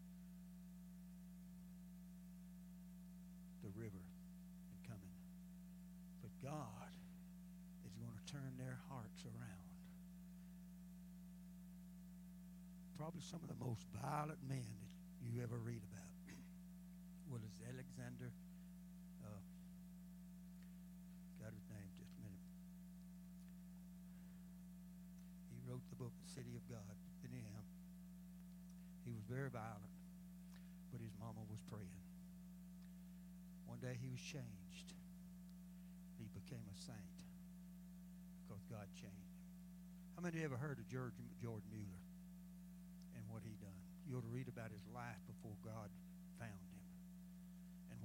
the 3.67 3.75
river 3.75 4.07
and 4.71 4.79
coming. 4.87 5.17
But 6.23 6.31
God 6.39 6.95
is 7.83 7.99
going 7.99 8.15
to 8.15 8.25
turn 8.31 8.55
their 8.63 8.79
hearts 8.87 9.27
around. 9.27 9.75
Probably 12.95 13.23
some 13.27 13.43
of 13.43 13.51
the 13.51 13.59
most 13.59 13.83
violent 13.99 14.39
men 14.47 14.71
that 15.27 15.31
you 15.35 15.43
ever 15.43 15.59
read 15.59 15.83
about. 15.91 16.02
Alexander? 17.69 18.31
Uh, 19.23 19.43
got 21.39 21.53
his 21.55 21.67
name 21.71 21.91
just 21.99 22.15
a 22.19 22.23
minute. 22.23 22.47
He 25.53 25.59
wrote 25.69 25.85
the 25.91 25.97
book, 25.97 26.13
The 26.27 26.31
City 26.35 26.55
of 26.59 26.65
God. 26.69 26.97
Anyhow, 27.23 27.63
he 29.07 29.13
was 29.15 29.23
very 29.31 29.51
violent, 29.51 29.95
but 30.91 31.01
his 31.01 31.15
mama 31.19 31.43
was 31.51 31.63
praying. 31.71 32.03
One 33.67 33.79
day 33.79 33.97
he 33.97 34.11
was 34.11 34.21
changed. 34.21 34.93
He 36.19 36.29
became 36.35 36.67
a 36.69 36.77
saint 36.77 37.19
because 38.45 38.63
God 38.69 38.87
changed 38.95 39.33
him. 39.33 39.43
How 40.15 40.23
many 40.23 40.45
ever 40.45 40.61
heard 40.61 40.79
of 40.79 40.87
George, 40.87 41.17
George 41.41 41.65
Mueller 41.73 42.05
and 43.17 43.25
what 43.33 43.43
he 43.43 43.57
done? 43.59 43.81
You 44.07 44.19
ought 44.19 44.27
to 44.27 44.35
read 44.35 44.47
about 44.47 44.71
his 44.71 44.85
life 44.93 45.19
before 45.27 45.57
God 45.65 45.89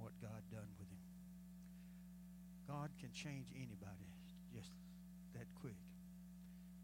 what 0.08 0.16
God 0.24 0.40
done 0.48 0.72
with 0.80 0.88
him. 0.88 1.04
God 2.64 2.88
can 2.96 3.12
change 3.12 3.52
anybody 3.52 4.08
just 4.56 4.72
that 5.36 5.44
quick. 5.60 5.76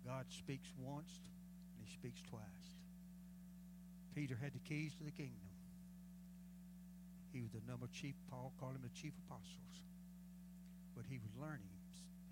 God 0.05 0.29
speaks 0.29 0.69
once 0.77 1.09
and 1.73 1.81
he 1.81 1.89
speaks 1.89 2.21
twice. 2.29 2.69
Peter 4.13 4.37
had 4.37 4.53
the 4.53 4.61
keys 4.69 4.93
to 5.01 5.09
the 5.09 5.17
kingdom. 5.17 5.49
He 7.33 7.41
was 7.41 7.49
the 7.57 7.65
number 7.65 7.89
chief, 7.97 8.13
Paul 8.29 8.53
called 8.61 8.77
him 8.77 8.85
the 8.85 8.93
chief 8.93 9.17
apostles. 9.25 9.75
But 10.93 11.09
he 11.09 11.17
was 11.17 11.33
learning. 11.41 11.73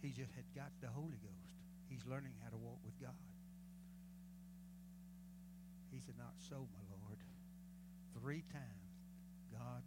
He 0.04 0.12
just 0.12 0.36
had 0.36 0.44
got 0.52 0.76
the 0.84 0.92
Holy 0.92 1.16
Ghost. 1.24 1.56
He's 1.88 2.04
learning 2.04 2.36
how 2.44 2.52
to 2.52 2.60
walk 2.60 2.84
with 2.84 3.00
God. 3.00 3.16
He 5.88 6.04
said, 6.04 6.20
Not 6.20 6.36
so, 6.36 6.68
my 6.68 6.84
Lord. 7.00 7.16
Three 8.20 8.44
times, 8.52 8.92
God 9.56 9.80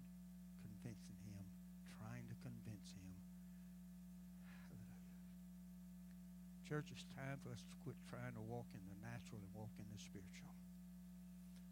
Church, 6.65 6.89
it's 6.89 7.05
time 7.13 7.37
for 7.45 7.53
us 7.53 7.61
to 7.61 7.73
quit 7.85 7.93
trying 8.09 8.33
to 8.33 8.41
walk 8.41 8.65
in 8.73 8.81
the 8.89 8.97
natural 9.05 9.37
and 9.37 9.53
walk 9.53 9.69
in 9.77 9.85
the 9.85 10.01
spiritual. 10.01 10.49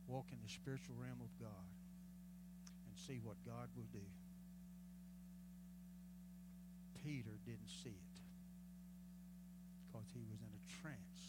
Walk 0.06 0.30
in 0.30 0.38
the 0.46 0.54
spiritual 0.54 0.94
realm 1.02 1.18
of 1.18 1.34
God 1.42 1.74
and 2.86 2.94
see 2.94 3.18
what 3.26 3.42
God 3.42 3.74
will 3.74 3.90
do. 3.90 4.06
Peter 7.02 7.34
didn't 7.42 7.74
see 7.82 7.98
it 7.98 8.16
because 9.90 10.06
he 10.14 10.22
was 10.30 10.40
in 10.46 10.54
a 10.54 10.64
trance. 10.80 11.22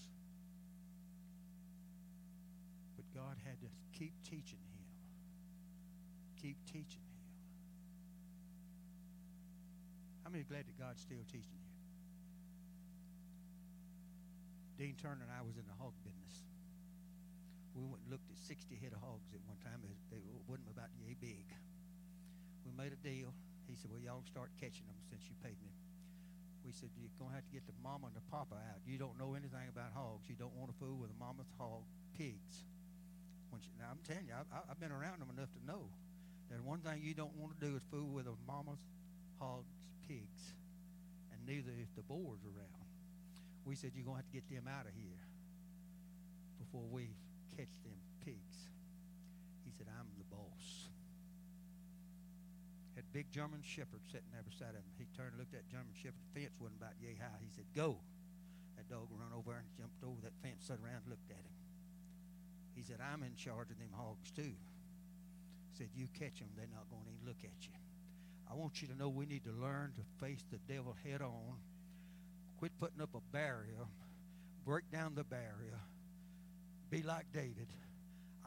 But 3.00 3.08
God 3.16 3.40
had 3.48 3.56
to 3.64 3.70
keep 3.96 4.12
teaching 4.28 4.60
him. 4.60 4.86
Keep 6.40 6.60
teaching 6.68 7.00
him. 7.00 7.24
How 10.22 10.30
many 10.30 10.44
glad 10.44 10.68
that 10.68 10.78
God's 10.78 11.00
still 11.00 11.24
teaching 11.32 11.58
you? 11.64 11.73
Dean 14.74 14.98
Turner 14.98 15.22
and 15.22 15.30
I 15.30 15.42
was 15.46 15.54
in 15.54 15.66
the 15.70 15.76
hog 15.78 15.94
business. 16.02 16.42
We 17.74 17.86
went 17.86 18.02
and 18.06 18.10
looked 18.10 18.26
at 18.30 18.38
60 18.38 18.74
head 18.78 18.94
of 18.94 19.02
hogs 19.02 19.30
at 19.34 19.42
one 19.46 19.58
time. 19.62 19.82
They 19.82 20.22
wasn't 20.46 20.70
about 20.70 20.90
yay 21.02 21.18
big. 21.18 21.46
We 22.66 22.70
made 22.74 22.94
a 22.94 23.00
deal. 23.02 23.34
He 23.66 23.74
said, 23.74 23.90
well, 23.90 24.02
y'all 24.02 24.22
start 24.26 24.50
catching 24.58 24.86
them 24.86 24.98
since 25.10 25.26
you 25.26 25.34
paid 25.42 25.58
me. 25.62 25.74
We 26.62 26.72
said, 26.72 26.90
you're 26.96 27.12
going 27.18 27.34
to 27.34 27.36
have 27.38 27.46
to 27.46 27.54
get 27.54 27.66
the 27.66 27.76
mama 27.82 28.08
and 28.08 28.16
the 28.16 28.24
papa 28.30 28.56
out. 28.56 28.80
You 28.86 28.96
don't 28.96 29.18
know 29.18 29.34
anything 29.34 29.68
about 29.68 29.92
hogs. 29.92 30.26
You 30.30 30.38
don't 30.38 30.54
want 30.56 30.72
to 30.72 30.76
fool 30.80 30.96
with 30.96 31.10
a 31.12 31.18
mama's 31.18 31.50
hog, 31.58 31.84
pigs. 32.16 32.64
You, 33.54 33.70
now, 33.78 33.94
I'm 33.94 34.02
telling 34.02 34.26
you, 34.26 34.34
I, 34.34 34.66
have 34.66 34.80
been 34.80 34.90
around 34.90 35.22
them 35.22 35.30
enough 35.30 35.52
to 35.54 35.62
know 35.62 35.86
that 36.50 36.58
one 36.64 36.82
thing 36.82 36.98
you 37.02 37.14
don't 37.14 37.34
want 37.38 37.54
to 37.54 37.60
do 37.62 37.76
is 37.76 37.82
fool 37.90 38.10
with 38.10 38.26
a 38.26 38.34
mama's 38.48 38.82
hogs, 39.38 39.70
pigs. 40.08 40.54
And 41.30 41.38
neither 41.46 41.70
if 41.78 41.94
the 41.94 42.02
boar's 42.02 42.42
around. 42.42 42.83
We 43.64 43.74
said, 43.74 43.92
you're 43.94 44.04
going 44.04 44.20
to 44.20 44.22
have 44.22 44.30
to 44.30 44.36
get 44.36 44.48
them 44.48 44.68
out 44.68 44.86
of 44.86 44.92
here 44.92 45.24
before 46.60 46.84
we 46.92 47.16
catch 47.56 47.72
them 47.82 47.96
pigs. 48.24 48.68
He 49.64 49.72
said, 49.72 49.86
I'm 49.88 50.06
the 50.18 50.28
boss 50.28 50.88
had 52.94 53.10
big 53.10 53.26
German 53.34 53.58
shepherd 53.62 54.06
sitting 54.06 54.30
there 54.30 54.46
beside 54.46 54.78
him. 54.78 54.86
He 54.94 55.10
turned 55.18 55.34
and 55.34 55.42
looked 55.42 55.54
at 55.54 55.66
German 55.66 55.90
shepherd. 55.98 56.22
The 56.30 56.46
fence 56.46 56.54
wasn't 56.62 56.78
about 56.78 56.94
yay 57.02 57.18
high. 57.18 57.42
He 57.42 57.50
said, 57.50 57.66
Go. 57.74 57.98
That 58.78 58.90
dog 58.90 59.06
ran 59.14 59.30
over 59.34 59.54
and 59.54 59.66
jumped 59.78 60.02
over 60.02 60.18
that 60.22 60.34
fence, 60.42 60.66
sat 60.66 60.82
around 60.82 61.06
looked 61.06 61.30
at 61.30 61.42
him. 61.42 61.58
He 62.74 62.82
said, 62.82 62.98
I'm 62.98 63.22
in 63.22 63.34
charge 63.34 63.70
of 63.70 63.78
them 63.78 63.94
hogs 63.94 64.30
too. 64.30 64.54
Said, 65.78 65.90
You 65.94 66.06
catch 66.14 66.38
them, 66.38 66.50
they're 66.54 66.70
not 66.70 66.86
going 66.90 67.02
to 67.06 67.10
even 67.10 67.26
look 67.26 67.42
at 67.42 67.58
you. 67.66 67.74
I 68.50 68.54
want 68.54 68.82
you 68.82 68.88
to 68.88 68.94
know 68.94 69.08
we 69.10 69.26
need 69.26 69.44
to 69.44 69.54
learn 69.54 69.94
to 69.98 70.02
face 70.22 70.42
the 70.50 70.58
devil 70.70 70.94
head 71.02 71.22
on. 71.22 71.58
Quit 72.64 72.78
putting 72.80 73.02
up 73.02 73.14
a 73.14 73.20
barrier. 73.30 73.84
Break 74.64 74.90
down 74.90 75.14
the 75.14 75.22
barrier. 75.22 75.80
Be 76.88 77.02
like 77.02 77.26
David. 77.30 77.68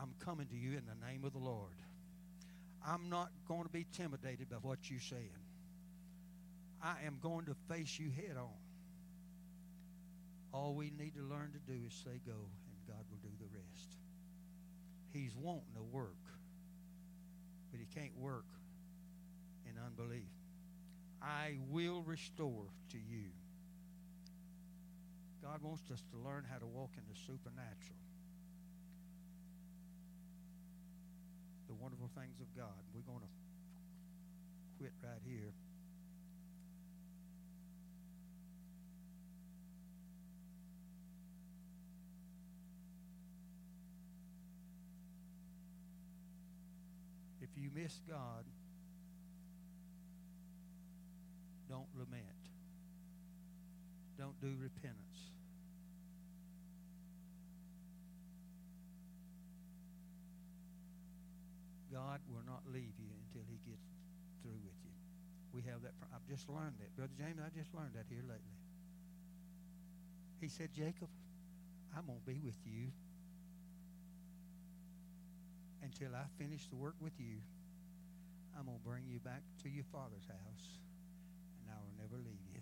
I'm 0.02 0.16
coming 0.18 0.48
to 0.48 0.56
you 0.56 0.72
in 0.72 0.84
the 0.88 1.06
name 1.06 1.24
of 1.24 1.34
the 1.34 1.40
Lord. 1.40 1.78
I'm 2.84 3.12
not 3.12 3.30
going 3.48 3.66
to 3.66 3.70
be 3.70 3.86
intimidated 3.92 4.50
by 4.50 4.56
what 4.56 4.90
you're 4.90 5.00
saying. 5.00 5.30
I 6.82 6.96
am 7.06 7.20
going 7.22 7.46
to 7.46 7.56
face 7.70 8.00
you 8.00 8.10
head 8.10 8.38
on. 8.38 8.58
All 10.52 10.74
we 10.74 10.92
need 10.98 11.14
to 11.14 11.22
learn 11.22 11.52
to 11.54 11.72
do 11.72 11.78
is 11.86 11.94
say 11.94 12.20
go, 12.26 12.34
and 12.34 12.88
God 12.88 13.06
will 13.12 13.20
do 13.22 13.36
the 13.40 13.46
rest. 13.54 13.98
He's 15.14 15.36
wanting 15.36 15.76
to 15.76 15.84
work 15.84 16.16
but 17.70 17.80
he 17.80 17.86
can't 18.00 18.18
work 18.18 18.46
in 19.66 19.74
unbelief. 19.86 20.32
I 21.22 21.58
will 21.70 22.02
restore 22.02 22.66
to 22.90 22.98
you. 22.98 23.30
God 25.48 25.64
wants 25.64 25.90
us 25.94 26.04
to 26.12 26.18
learn 26.18 26.44
how 26.52 26.58
to 26.58 26.66
walk 26.66 26.92
in 26.98 27.04
the 27.08 27.18
supernatural. 27.26 27.96
The 31.70 31.74
wonderful 31.74 32.10
things 32.20 32.36
of 32.42 32.54
God. 32.54 32.76
We're 32.94 33.00
going 33.02 33.22
to 33.22 33.28
quit 34.78 34.92
right 35.02 35.22
here. 35.26 35.54
If 47.42 47.50
you 47.56 47.70
miss 47.74 48.02
God, 48.10 48.44
don't 51.70 51.88
lament. 51.96 52.26
Don't 54.18 54.40
do 54.42 54.54
repentance. 54.60 55.37
God 61.92 62.20
will 62.28 62.44
not 62.46 62.64
leave 62.68 62.96
you 63.00 63.12
until 63.28 63.44
he 63.48 63.60
gets 63.64 63.88
through 64.44 64.60
with 64.64 64.78
you. 64.84 64.96
We 65.56 65.64
have 65.72 65.82
that. 65.84 65.96
I've 66.14 66.26
just 66.28 66.50
learned 66.50 66.76
that. 66.84 66.92
Brother 66.96 67.16
James, 67.16 67.40
I 67.40 67.50
just 67.56 67.74
learned 67.74 67.96
that 67.96 68.06
here 68.10 68.24
lately. 68.28 68.60
He 70.42 70.50
said, 70.50 70.70
Jacob, 70.76 71.10
I'm 71.96 72.06
going 72.06 72.20
to 72.20 72.28
be 72.28 72.38
with 72.44 72.60
you 72.66 72.92
until 75.82 76.14
I 76.14 76.28
finish 76.38 76.68
the 76.68 76.76
work 76.76 76.96
with 77.00 77.16
you. 77.18 77.42
I'm 78.58 78.66
going 78.66 78.78
to 78.78 78.86
bring 78.86 79.06
you 79.08 79.20
back 79.20 79.42
to 79.64 79.70
your 79.70 79.86
father's 79.90 80.26
house, 80.28 80.66
and 81.62 81.72
I 81.72 81.78
will 81.80 81.96
never 81.98 82.18
leave 82.18 82.44
you. 82.54 82.62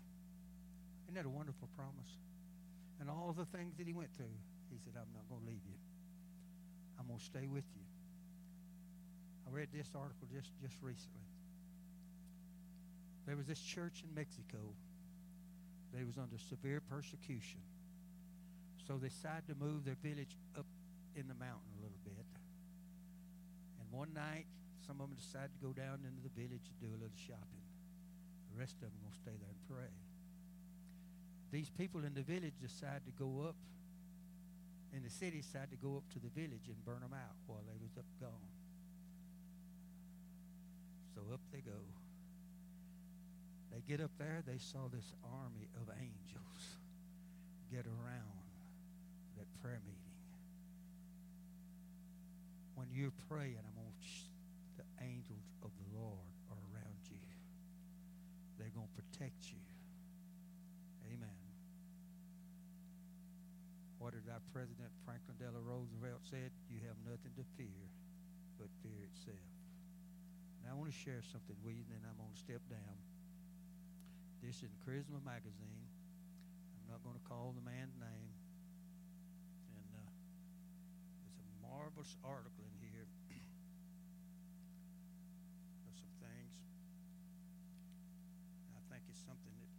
Isn't 1.08 1.16
that 1.16 1.26
a 1.26 1.32
wonderful 1.32 1.68
promise? 1.76 2.12
And 3.00 3.10
all 3.10 3.36
the 3.36 3.46
things 3.46 3.76
that 3.78 3.88
he 3.88 3.94
went 3.94 4.12
through, 4.16 4.36
he 4.72 4.78
said, 4.84 4.94
I'm 4.96 5.12
not 5.12 5.28
going 5.28 5.42
to 5.42 5.48
leave 5.48 5.64
you. 5.68 5.80
I'm 7.00 7.08
going 7.08 7.20
to 7.20 7.26
stay 7.26 7.48
with 7.48 7.66
you. 7.76 7.85
I 9.48 9.54
read 9.54 9.70
this 9.74 9.90
article 9.96 10.28
just, 10.34 10.50
just 10.62 10.76
recently. 10.82 11.30
There 13.26 13.36
was 13.36 13.46
this 13.46 13.62
church 13.62 14.04
in 14.04 14.14
Mexico. 14.14 14.74
They 15.94 16.04
was 16.04 16.18
under 16.18 16.38
severe 16.38 16.82
persecution. 16.82 17.62
So 18.88 18.98
they 18.98 19.10
decided 19.10 19.48
to 19.50 19.56
move 19.56 19.86
their 19.86 19.98
village 20.02 20.38
up 20.58 20.66
in 21.16 21.28
the 21.28 21.34
mountain 21.34 21.74
a 21.78 21.82
little 21.82 22.02
bit. 22.06 22.26
And 23.82 23.88
one 23.90 24.14
night, 24.14 24.46
some 24.86 25.02
of 25.02 25.10
them 25.10 25.18
decided 25.18 25.54
to 25.58 25.62
go 25.62 25.74
down 25.74 26.06
into 26.06 26.22
the 26.22 26.34
village 26.38 26.62
to 26.70 26.76
do 26.78 26.94
a 26.94 27.00
little 27.00 27.18
shopping. 27.18 27.66
The 28.54 28.60
rest 28.60 28.78
of 28.78 28.90
them 28.90 28.94
going 29.02 29.14
to 29.14 29.22
stay 29.26 29.36
there 29.42 29.50
and 29.50 29.64
pray. 29.66 29.94
These 31.52 31.70
people 31.74 32.06
in 32.06 32.14
the 32.14 32.22
village 32.22 32.54
decided 32.62 33.06
to 33.10 33.16
go 33.18 33.48
up, 33.50 33.56
in 34.94 35.02
the 35.04 35.10
city 35.10 35.42
decided 35.42 35.72
to 35.72 35.82
go 35.82 35.98
up 35.98 36.06
to 36.14 36.20
the 36.20 36.30
village 36.30 36.70
and 36.70 36.78
burn 36.86 37.02
them 37.02 37.14
out 37.14 37.36
while 37.48 37.64
they 37.66 37.78
was 37.82 37.98
up 37.98 38.06
gone. 38.22 38.55
So 41.16 41.22
up 41.34 41.40
they 41.54 41.64
go. 41.64 41.80
They 43.72 43.80
get 43.88 44.04
up 44.04 44.12
there, 44.20 44.44
they 44.46 44.60
saw 44.60 44.88
this 44.92 45.12
army 45.24 45.68
of 45.80 45.88
angels 45.96 46.80
get 47.72 47.88
around 47.88 48.44
that 49.38 49.48
prayer 49.64 49.80
meeting. 49.84 50.16
When 52.76 52.88
you're 52.92 53.16
praying, 53.32 53.60
I'm 53.60 53.76
going 53.76 53.96
to, 53.96 54.84
the 54.84 54.88
angels 55.04 55.48
of 55.64 55.72
the 55.80 55.88
Lord 55.96 56.28
are 56.52 56.62
around 56.76 57.00
you. 57.08 57.24
They're 58.60 58.72
going 58.76 58.88
to 58.88 58.98
protect 59.00 59.52
you. 59.52 59.64
Amen. 61.12 61.40
What 64.00 64.12
did 64.12 64.28
our 64.28 64.44
President 64.52 64.92
Franklin 65.04 65.40
Delano 65.40 65.64
Roosevelt 65.64 66.24
said? 66.28 66.52
You 66.68 66.84
have 66.88 67.00
nothing 67.04 67.32
to 67.40 67.46
fear 67.56 67.88
but 68.60 68.68
fear 68.84 69.04
itself. 69.08 69.52
Now 70.64 70.75
I 70.75 70.75
want 70.86 70.94
to 70.94 71.02
share 71.02 71.26
something 71.34 71.58
with 71.66 71.74
you, 71.74 71.82
and 71.82 71.98
then 71.98 72.06
I'm 72.06 72.14
going 72.14 72.30
to 72.30 72.38
step 72.38 72.62
down. 72.70 72.98
This 74.38 74.62
is 74.62 74.70
in 74.70 74.78
Charisma 74.86 75.18
Magazine. 75.26 75.90
I'm 76.78 76.94
not 76.94 77.02
going 77.02 77.18
to 77.18 77.26
call 77.26 77.58
the 77.58 77.66
man's 77.66 77.98
name. 77.98 78.30
And 79.74 79.90
uh, 79.98 81.26
it's 81.26 81.42
a 81.42 81.46
marvelous 81.66 82.14
article 82.22 82.70
in 82.70 82.78
here 82.86 83.10
of 85.90 85.98
some 85.98 86.14
things. 86.22 86.54
I 88.78 88.86
think 88.94 89.10
it's 89.10 89.26
something 89.26 89.58
that 89.58 89.74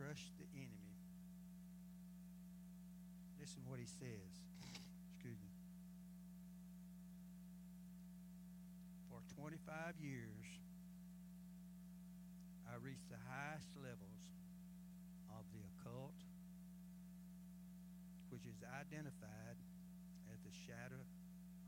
crushed 0.00 0.32
the 0.40 0.48
enemy. 0.56 0.96
Listen 3.36 3.60
what 3.68 3.76
he 3.76 3.84
says. 3.84 4.40
Excuse 5.12 5.36
me. 5.36 5.52
For 9.12 9.13
25 9.32 9.94
years, 10.00 10.46
I 12.68 12.76
reached 12.84 13.08
the 13.08 13.20
highest 13.30 13.68
levels 13.78 14.22
of 15.30 15.44
the 15.52 15.62
occult, 15.70 16.18
which 18.30 18.44
is 18.46 18.58
identified 18.66 19.58
as 20.32 20.38
the 20.42 20.54
shadow 20.66 21.02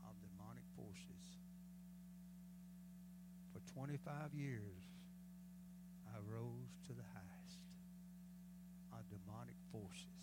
of 0.03 0.13
demonic 0.19 0.67
forces. 0.75 1.25
For 3.53 3.61
25 3.73 4.33
years, 4.33 4.83
I 6.11 6.17
rose 6.27 6.75
to 6.87 6.93
the 6.93 7.07
highest 7.13 7.63
of 8.91 9.03
demonic 9.09 9.55
forces. 9.71 10.17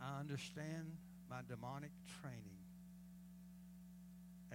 I 0.00 0.20
understand 0.20 0.96
my 1.28 1.40
demonic 1.46 1.92
training 2.22 2.59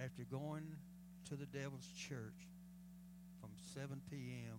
after 0.02 0.24
going 0.24 0.76
to 1.28 1.36
the 1.36 1.46
devil's 1.46 1.88
church 1.96 2.48
from 3.40 3.50
7 3.74 4.00
p.m. 4.10 4.58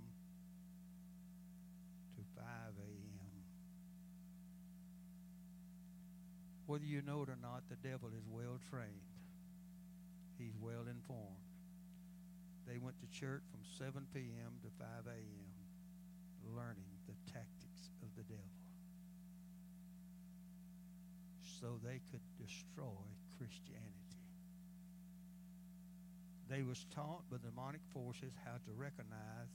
to 2.15 2.21
5 2.35 2.43
a.m. 2.45 3.43
Whether 6.65 6.85
you 6.85 7.01
know 7.01 7.23
it 7.23 7.29
or 7.29 7.37
not, 7.41 7.63
the 7.69 7.75
devil 7.87 8.09
is 8.09 8.23
well 8.29 8.59
trained. 8.69 9.13
He's 10.37 10.55
well 10.59 10.85
informed. 10.89 11.45
They 12.67 12.77
went 12.77 12.99
to 12.99 13.07
church 13.07 13.43
from 13.49 13.61
7 13.77 14.05
p.m. 14.13 14.59
to 14.61 14.69
5 14.77 14.87
a.m. 15.07 16.55
learning 16.55 16.91
the 17.07 17.15
tactics 17.31 17.89
of 18.03 18.09
the 18.17 18.23
devil 18.23 18.57
so 21.61 21.79
they 21.83 21.99
could 22.11 22.21
destroy 22.37 23.07
Christianity. 23.37 23.76
They 26.49 26.63
was 26.63 26.85
taught 26.95 27.29
by 27.29 27.37
demonic 27.43 27.81
forces 27.93 28.31
how 28.45 28.53
to 28.53 28.71
recognize 28.71 29.51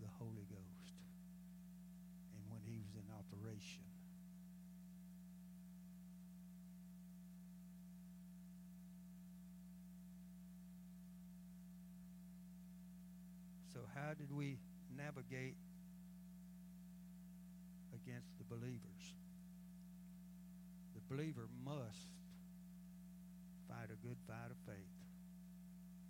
the 0.00 0.08
Holy 0.18 0.44
Ghost 0.50 0.92
and 2.34 2.42
when 2.52 2.60
he 2.66 2.78
was 2.78 2.92
in 2.94 3.08
operation. 3.16 3.88
So 13.72 13.80
how 13.94 14.12
did 14.12 14.30
we 14.30 14.58
navigate 14.94 15.56
against 17.94 18.36
the 18.36 18.44
believers? 18.44 19.14
The 20.94 21.14
believer 21.14 21.48
must 21.64 22.12
fight 23.66 23.88
a 23.90 24.06
good 24.06 24.18
fight 24.26 24.50
of 24.50 24.58
faith. 24.66 24.97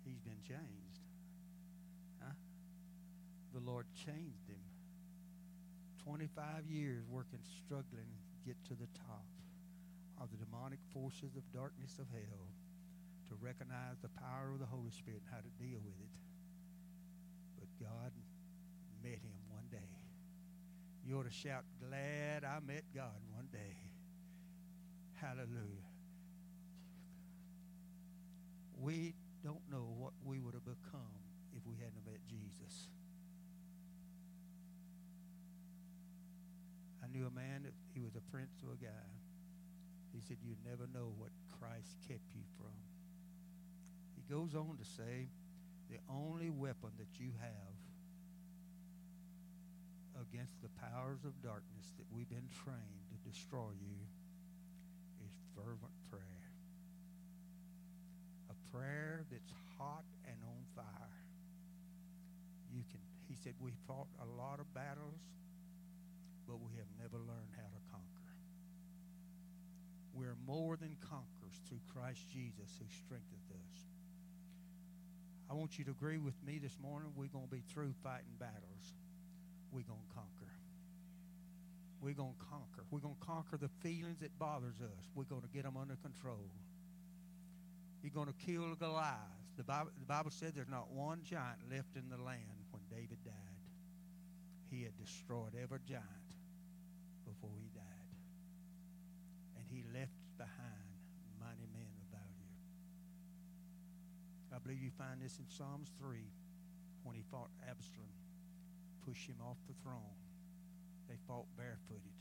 He's 0.09 0.25
been 0.25 0.41
changed. 0.41 1.05
Huh? 2.19 2.33
The 3.53 3.59
Lord 3.59 3.85
changed 3.93 4.49
him. 4.49 4.65
25 6.03 6.65
years 6.65 7.05
working, 7.07 7.37
struggling, 7.61 8.09
get 8.45 8.57
to 8.65 8.73
the 8.73 8.89
top 9.05 9.29
of 10.19 10.31
the 10.31 10.43
demonic 10.43 10.79
forces 10.91 11.35
of 11.37 11.45
darkness 11.53 11.99
of 11.99 12.09
hell 12.09 12.49
to 13.29 13.35
recognize 13.39 14.01
the 14.01 14.09
power 14.09 14.49
of 14.51 14.59
the 14.59 14.65
Holy 14.65 14.89
Spirit 14.89 15.21
and 15.21 15.29
how 15.29 15.45
to 15.45 15.53
deal 15.61 15.77
with 15.85 15.93
it. 16.01 16.15
But 17.59 17.69
God 17.77 18.11
met 19.03 19.21
him 19.21 19.37
one 19.53 19.69
day. 19.69 19.93
You 21.05 21.19
ought 21.19 21.29
to 21.29 21.31
shout, 21.31 21.63
Glad 21.87 22.43
I 22.43 22.59
met 22.65 22.83
God 22.95 23.21
one 23.29 23.47
day. 23.51 23.77
Hallelujah. 25.21 25.85
We 28.81 29.13
don't 29.43 29.61
know 29.71 29.87
what 29.97 30.13
we 30.25 30.39
would 30.39 30.53
have 30.53 30.65
become 30.65 31.15
if 31.55 31.65
we 31.65 31.75
hadn't 31.77 32.05
met 32.05 32.19
Jesus. 32.27 32.87
I 37.03 37.07
knew 37.07 37.25
a 37.25 37.31
man 37.31 37.63
that 37.63 37.73
he 37.93 37.98
was 38.09 38.17
a 38.17 38.31
prince 38.33 38.57
of 38.65 38.73
a 38.73 38.79
guy. 38.81 39.09
He 40.09 40.17
said, 40.25 40.41
You 40.41 40.57
never 40.65 40.89
know 40.89 41.13
what 41.21 41.29
Christ 41.61 41.93
kept 42.09 42.25
you 42.33 42.41
from. 42.57 42.73
He 44.17 44.25
goes 44.25 44.57
on 44.57 44.81
to 44.81 44.85
say, 44.97 45.29
the 45.93 46.01
only 46.09 46.49
weapon 46.49 46.89
that 46.97 47.21
you 47.21 47.29
have 47.37 47.77
against 50.25 50.57
the 50.61 50.69
powers 50.81 51.21
of 51.21 51.37
darkness 51.41 51.93
that 51.97 52.05
we've 52.09 52.29
been 52.29 52.49
trained 52.65 53.05
to 53.13 53.17
destroy 53.29 53.73
you 53.77 53.97
is 55.25 55.33
fervent 55.53 55.93
prayer. 56.09 56.49
A 58.49 58.57
prayer 58.73 59.21
that's 59.29 59.53
hot 59.77 60.05
and 60.25 60.37
on 60.45 60.61
fire. 60.73 61.21
You 62.73 62.81
can 62.89 63.01
he 63.29 63.35
said 63.35 63.53
we 63.61 63.73
fought 63.85 64.09
a 64.17 64.25
lot 64.25 64.59
of 64.59 64.65
battles, 64.73 65.21
but 66.47 66.57
we 66.57 66.73
have 66.77 66.89
never 66.97 67.17
learned 67.17 67.53
how 67.53 67.69
to. 67.69 67.78
We're 70.29 70.37
more 70.45 70.77
than 70.77 70.95
conquerors 71.01 71.57
through 71.67 71.81
Christ 71.89 72.21
Jesus 72.29 72.77
who 72.77 72.85
strengtheneth 73.01 73.49
us. 73.49 73.79
I 75.49 75.55
want 75.55 75.79
you 75.79 75.85
to 75.85 75.91
agree 75.91 76.19
with 76.19 76.35
me 76.45 76.59
this 76.59 76.77
morning. 76.79 77.09
We're 77.15 77.33
going 77.33 77.49
to 77.49 77.51
be 77.51 77.63
through 77.73 77.93
fighting 78.03 78.37
battles. 78.37 78.93
We're 79.71 79.89
going 79.89 80.05
to 80.05 80.13
conquer. 80.13 80.53
We're 81.99 82.13
going 82.13 82.35
to 82.37 82.45
conquer. 82.45 82.85
We're 82.91 82.99
going 82.99 83.17
to 83.19 83.25
conquer 83.25 83.57
the 83.57 83.73
feelings 83.81 84.19
that 84.19 84.37
bothers 84.37 84.77
us. 84.81 85.09
We're 85.15 85.23
going 85.23 85.41
to 85.41 85.47
get 85.47 85.63
them 85.63 85.77
under 85.81 85.95
control. 85.95 86.45
You're 88.03 88.13
going 88.13 88.29
to 88.29 88.45
kill 88.45 88.75
Goliath. 88.75 89.17
The 89.57 89.63
Bible, 89.63 89.89
the 89.97 90.05
Bible 90.05 90.29
said 90.29 90.53
there's 90.53 90.69
not 90.69 90.91
one 90.91 91.21
giant 91.25 91.57
left 91.73 91.95
in 91.95 92.07
the 92.07 92.21
land 92.21 92.69
when 92.69 92.83
David 92.91 93.17
died. 93.25 93.65
He 94.69 94.83
had 94.83 94.95
destroyed 94.95 95.57
every 95.59 95.79
giant 95.89 96.29
before 97.25 97.57
he 97.57 97.69
died. 97.73 97.83
And 99.57 99.65
he 99.67 99.83
left 99.91 100.13
behind 100.39 100.87
mighty 101.37 101.67
men 101.75 101.91
of 101.99 102.07
value. 102.15 102.55
I 104.59 104.67
believe 104.67 104.83
you 104.83 104.91
find 104.91 105.23
this 105.23 105.39
in 105.39 105.47
Psalms 105.47 105.87
3 106.03 106.19
when 107.07 107.15
he 107.15 107.23
fought 107.31 107.47
Absalom, 107.63 108.11
pushed 109.07 109.23
him 109.23 109.39
off 109.39 109.55
the 109.71 109.73
throne. 109.79 110.19
They 111.07 111.15
fought 111.31 111.47
barefooted. 111.55 112.19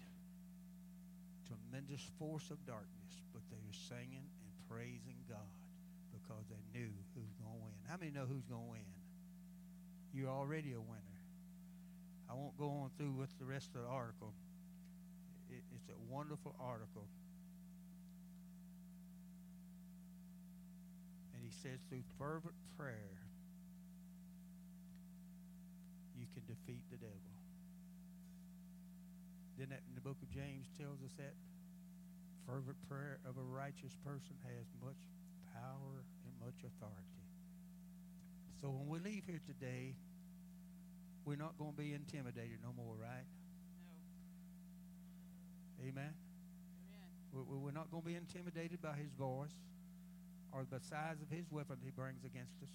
Tremendous 1.51 2.07
force 2.15 2.55
of 2.55 2.63
darkness, 2.63 3.27
but 3.35 3.43
they 3.51 3.59
were 3.59 3.75
singing 3.75 4.23
and 4.23 4.53
praising 4.71 5.19
God 5.27 5.51
because 6.15 6.47
they 6.47 6.63
knew 6.71 6.95
who's 7.19 7.35
going 7.43 7.59
to 7.59 7.65
win. 7.67 7.75
How 7.91 7.97
many 7.99 8.13
know 8.13 8.31
who's 8.31 8.47
going 8.47 8.63
to 8.63 8.71
win? 8.71 8.91
You're 10.15 10.31
already 10.31 10.79
a 10.79 10.81
winner. 10.81 11.19
I 12.31 12.35
won't 12.35 12.57
go 12.57 12.71
on 12.87 12.91
through 12.97 13.19
with 13.19 13.35
the 13.41 13.47
rest 13.47 13.75
of 13.75 13.83
the 13.83 13.89
article. 13.89 14.31
It, 15.51 15.65
it's 15.75 15.89
a 15.89 15.99
wonderful 16.07 16.55
article. 16.61 17.09
And 21.35 21.43
he 21.43 21.48
says, 21.63 21.81
through 21.89 22.03
fervent 22.19 22.55
prayer, 22.77 23.19
you 26.19 26.27
can 26.35 26.43
defeat 26.47 26.83
the 26.91 26.97
devil. 26.97 27.35
Then 29.59 29.71
that 29.71 29.83
in 29.89 29.95
the 29.95 30.01
book 30.01 30.17
of 30.23 30.31
James 30.31 30.71
tells 30.79 31.03
us 31.03 31.11
that 31.19 31.35
fervent 32.47 32.79
prayer 32.89 33.19
of 33.27 33.37
a 33.37 33.43
righteous 33.43 33.97
person 34.07 34.39
has 34.47 34.67
much 34.83 35.03
power 35.55 36.07
and 36.25 36.33
much 36.39 36.63
authority. 36.63 37.27
So 38.63 38.71
when 38.71 38.87
we 38.89 38.99
leave 38.99 39.25
here 39.27 39.41
today, 39.47 39.95
we're 41.25 41.37
not 41.37 41.59
going 41.59 41.73
to 41.73 41.79
be 41.79 41.93
intimidated 41.93 42.59
no 42.63 42.73
more, 42.73 42.95
right? 42.95 43.27
No. 45.83 45.89
Amen. 45.91 46.15
Amen. 47.35 47.47
We're 47.63 47.71
not 47.71 47.91
going 47.91 48.03
to 48.03 48.09
be 48.09 48.17
intimidated 48.17 48.81
by 48.81 48.95
his 48.95 49.13
voice 49.19 49.55
or 50.53 50.65
the 50.71 50.81
size 50.81 51.21
of 51.23 51.29
his 51.31 51.51
weapon 51.51 51.77
he 51.85 51.91
brings 51.91 52.25
against 52.25 52.55
us. 52.63 52.71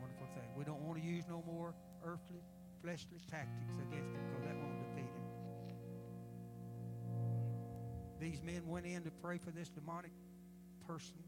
Wonderful 0.00 0.26
thing. 0.34 0.48
We 0.56 0.64
don't 0.64 0.82
want 0.82 1.00
to 1.00 1.04
use 1.04 1.24
no 1.28 1.42
more 1.46 1.74
earthly, 2.04 2.42
fleshly 2.82 3.20
tactics 3.30 3.78
against 3.78 4.10
him 4.10 4.20
because 4.28 4.44
that 4.44 4.56
won't 4.56 4.78
defeat 4.78 5.10
him. 5.10 5.22
These 8.20 8.42
men 8.42 8.62
went 8.66 8.86
in 8.86 9.02
to 9.02 9.10
pray 9.22 9.38
for 9.38 9.50
this 9.50 9.68
demonic 9.68 10.12
person 10.86 11.18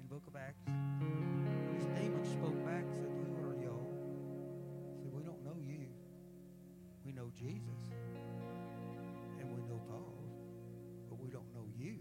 in 0.00 0.06
book 0.06 0.22
of 0.26 0.36
Acts. 0.36 0.64
This 1.76 1.84
demon 1.98 2.24
spoke 2.24 2.64
back 2.64 2.84
and 2.84 2.94
said, 2.94 3.10
Who 3.36 3.48
are 3.48 3.56
y'all? 3.62 3.92
He 4.96 5.02
said, 5.02 5.12
We 5.12 5.22
don't 5.24 5.44
know 5.44 5.56
you. 5.60 5.88
We 7.04 7.12
know 7.12 7.30
Jesus. 7.36 7.92
And 9.40 9.52
we 9.52 9.60
know 9.62 9.80
Paul. 9.88 10.14
But 11.08 11.20
we 11.20 11.30
don't 11.30 11.52
know 11.54 11.66
you. 11.76 11.98